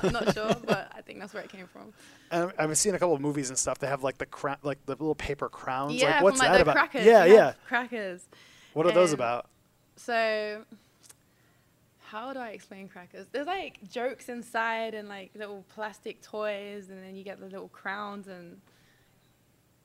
I'm 0.04 0.12
not 0.14 0.36
sure, 0.36 0.56
but 0.68 0.92
I 0.96 1.02
think 1.02 1.20
that's 1.20 1.34
where 1.34 1.42
it 1.42 1.50
came 1.50 1.66
from. 1.66 1.94
And 2.30 2.52
I've 2.60 2.78
seen 2.78 2.94
a 2.94 3.00
couple 3.00 3.16
of 3.16 3.22
movies 3.22 3.50
and 3.50 3.58
stuff. 3.58 3.80
They 3.80 3.88
have 3.88 4.04
like 4.04 4.20
the 4.20 4.28
cra- 4.28 4.60
like 4.62 4.86
the 4.86 4.92
little 4.92 5.16
paper 5.16 5.50
crowns. 5.50 5.96
yeah, 5.96 6.12
like, 6.12 6.24
what's 6.24 6.38
from 6.38 6.50
like 6.50 6.58
that 6.58 6.62
about? 6.62 6.76
crackers. 6.76 7.06
Yeah, 7.06 7.26
yeah. 7.26 7.54
Crackers. 7.68 8.22
What 8.74 8.86
are 8.86 8.92
those 8.92 9.14
about? 9.14 9.48
So, 9.96 10.64
how 12.12 12.34
do 12.34 12.40
I 12.40 12.50
explain 12.50 12.90
crackers? 12.90 13.26
There's 13.32 13.48
like 13.48 13.80
jokes 13.90 14.28
inside 14.28 14.94
and 14.94 15.08
like 15.08 15.32
little 15.34 15.64
plastic 15.74 16.22
toys, 16.22 16.90
and 16.90 17.02
then 17.02 17.16
you 17.16 17.24
get 17.24 17.40
the 17.40 17.46
little 17.46 17.70
crowns 17.70 18.28
and 18.28 18.58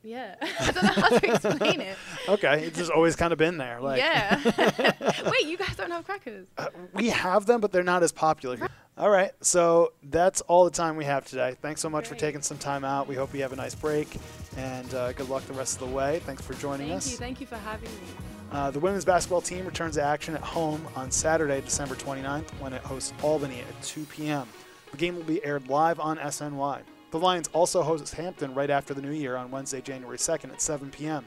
yeah, 0.03 0.35
I 0.61 0.71
don't 0.73 0.85
know 0.85 1.03
how 1.03 1.19
to 1.19 1.33
explain 1.33 1.81
it. 1.81 1.97
Okay, 2.29 2.65
it's 2.65 2.77
just 2.77 2.91
always 2.91 3.15
kind 3.15 3.33
of 3.33 3.39
been 3.39 3.57
there. 3.57 3.81
Like, 3.81 3.99
yeah. 3.99 4.41
Wait, 5.31 5.47
you 5.47 5.57
guys 5.57 5.77
don't 5.77 5.91
have 5.91 6.05
crackers? 6.05 6.49
uh, 6.59 6.69
we 6.93 7.09
have 7.11 7.47
them, 7.47 7.61
but 7.61 7.71
they're 7.71 7.85
not 7.85 8.03
as 8.03 8.11
popular. 8.11 8.57
here. 8.57 8.69
All 8.99 9.11
right, 9.11 9.31
so 9.41 9.93
that's 10.03 10.41
all 10.43 10.65
the 10.65 10.71
time 10.71 10.97
we 10.97 11.05
have 11.05 11.25
today. 11.25 11.57
Thanks 11.63 11.81
so 11.81 11.89
much 11.89 12.09
for 12.09 12.17
taking 12.17 12.43
some 12.43 12.59
time 12.59 12.85
out. 12.85 13.07
We 13.07 13.15
hope 13.15 13.33
you 13.35 13.43
have 13.43 13.53
a 13.53 13.57
nice 13.57 13.77
break, 13.77 14.17
and 14.57 14.93
uh, 14.95 15.13
good 15.13 15.29
luck 15.29 15.45
the 15.47 15.53
rest 15.53 15.81
of 15.81 15.89
the 15.89 15.95
way. 15.95 16.21
Thanks 16.25 16.43
for 16.43 16.55
joining 16.55 16.89
Thank 16.89 16.99
us. 16.99 17.05
Thank 17.05 17.13
you, 17.13 17.19
thank 17.19 17.41
you 17.41 17.47
for 17.47 17.57
having 17.57 17.91
me. 17.91 18.36
Uh, 18.57 18.71
the 18.71 18.81
women's 18.81 19.05
basketball 19.05 19.43
team 19.43 19.67
returns 19.67 19.97
to 19.97 20.03
action 20.03 20.35
at 20.35 20.41
home 20.41 20.81
on 20.97 21.11
Saturday, 21.11 21.61
December 21.61 21.95
29th, 21.95 22.49
when 22.59 22.73
it 22.73 22.81
hosts 22.81 23.13
Albany 23.23 23.61
at 23.61 23.83
2 23.83 24.05
p.m. 24.07 24.49
The 24.93 24.97
game 24.97 25.15
will 25.15 25.25
be 25.25 25.45
aired 25.45 25.69
live 25.69 26.01
on 26.01 26.17
SNY. 26.17 26.81
The 27.11 27.19
Lions 27.19 27.51
also 27.53 27.83
hosts 27.83 28.15
Hampton 28.15 28.55
right 28.55 28.71
after 28.71 28.95
the 28.95 29.03
new 29.03 29.11
year 29.11 29.37
on 29.37 29.51
Wednesday, 29.51 29.83
January 29.83 30.17
2nd 30.17 30.55
at 30.55 30.63
7 30.63 30.91
p.m. 30.91 31.27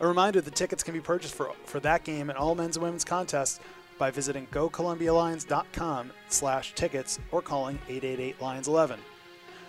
A 0.00 0.06
reminder 0.06 0.42
that 0.42 0.54
tickets 0.54 0.82
can 0.82 0.92
be 0.92 1.00
purchased 1.00 1.34
for, 1.34 1.52
for 1.64 1.80
that 1.80 2.04
game 2.04 2.28
and 2.28 2.38
all 2.38 2.54
men's 2.54 2.76
and 2.76 2.84
women's 2.84 3.02
contests 3.02 3.58
by 3.96 4.10
visiting 4.10 4.46
gocolumbialions.com 4.48 6.12
slash 6.28 6.74
tickets 6.74 7.18
or 7.32 7.40
calling 7.40 7.78
888-LIONS-11. 7.88 8.98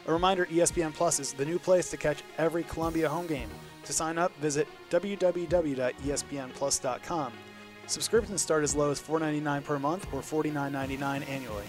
A 0.08 0.12
reminder, 0.12 0.47
ESPN 0.47 0.93
Plus 0.93 1.21
is 1.21 1.32
the 1.32 1.45
new 1.45 1.60
place 1.60 1.89
to 1.91 1.95
catch 1.95 2.23
every 2.38 2.63
Columbia 2.63 3.08
home 3.08 3.25
game. 3.25 3.49
To 3.85 3.93
sign 3.93 4.17
up, 4.17 4.35
visit 4.37 4.67
www.espnplus.com. 4.89 7.33
Subscriptions 7.87 8.41
start 8.41 8.63
as 8.63 8.75
low 8.75 8.91
as 8.91 9.01
$4.99 9.01 9.63
per 9.63 9.79
month 9.79 10.07
or 10.13 10.21
$49.99 10.21 11.27
annually. 11.27 11.63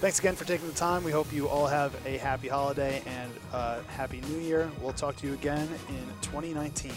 Thanks 0.00 0.18
again 0.18 0.34
for 0.34 0.44
taking 0.44 0.66
the 0.66 0.74
time. 0.74 1.04
We 1.04 1.12
hope 1.12 1.32
you 1.32 1.48
all 1.48 1.66
have 1.66 1.94
a 2.06 2.16
happy 2.16 2.48
holiday 2.48 3.02
and 3.06 3.30
uh, 3.52 3.82
happy 3.82 4.22
new 4.22 4.38
year. 4.38 4.70
We'll 4.80 4.94
talk 4.94 5.16
to 5.16 5.26
you 5.26 5.34
again 5.34 5.68
in 5.88 6.06
2019. 6.22 6.90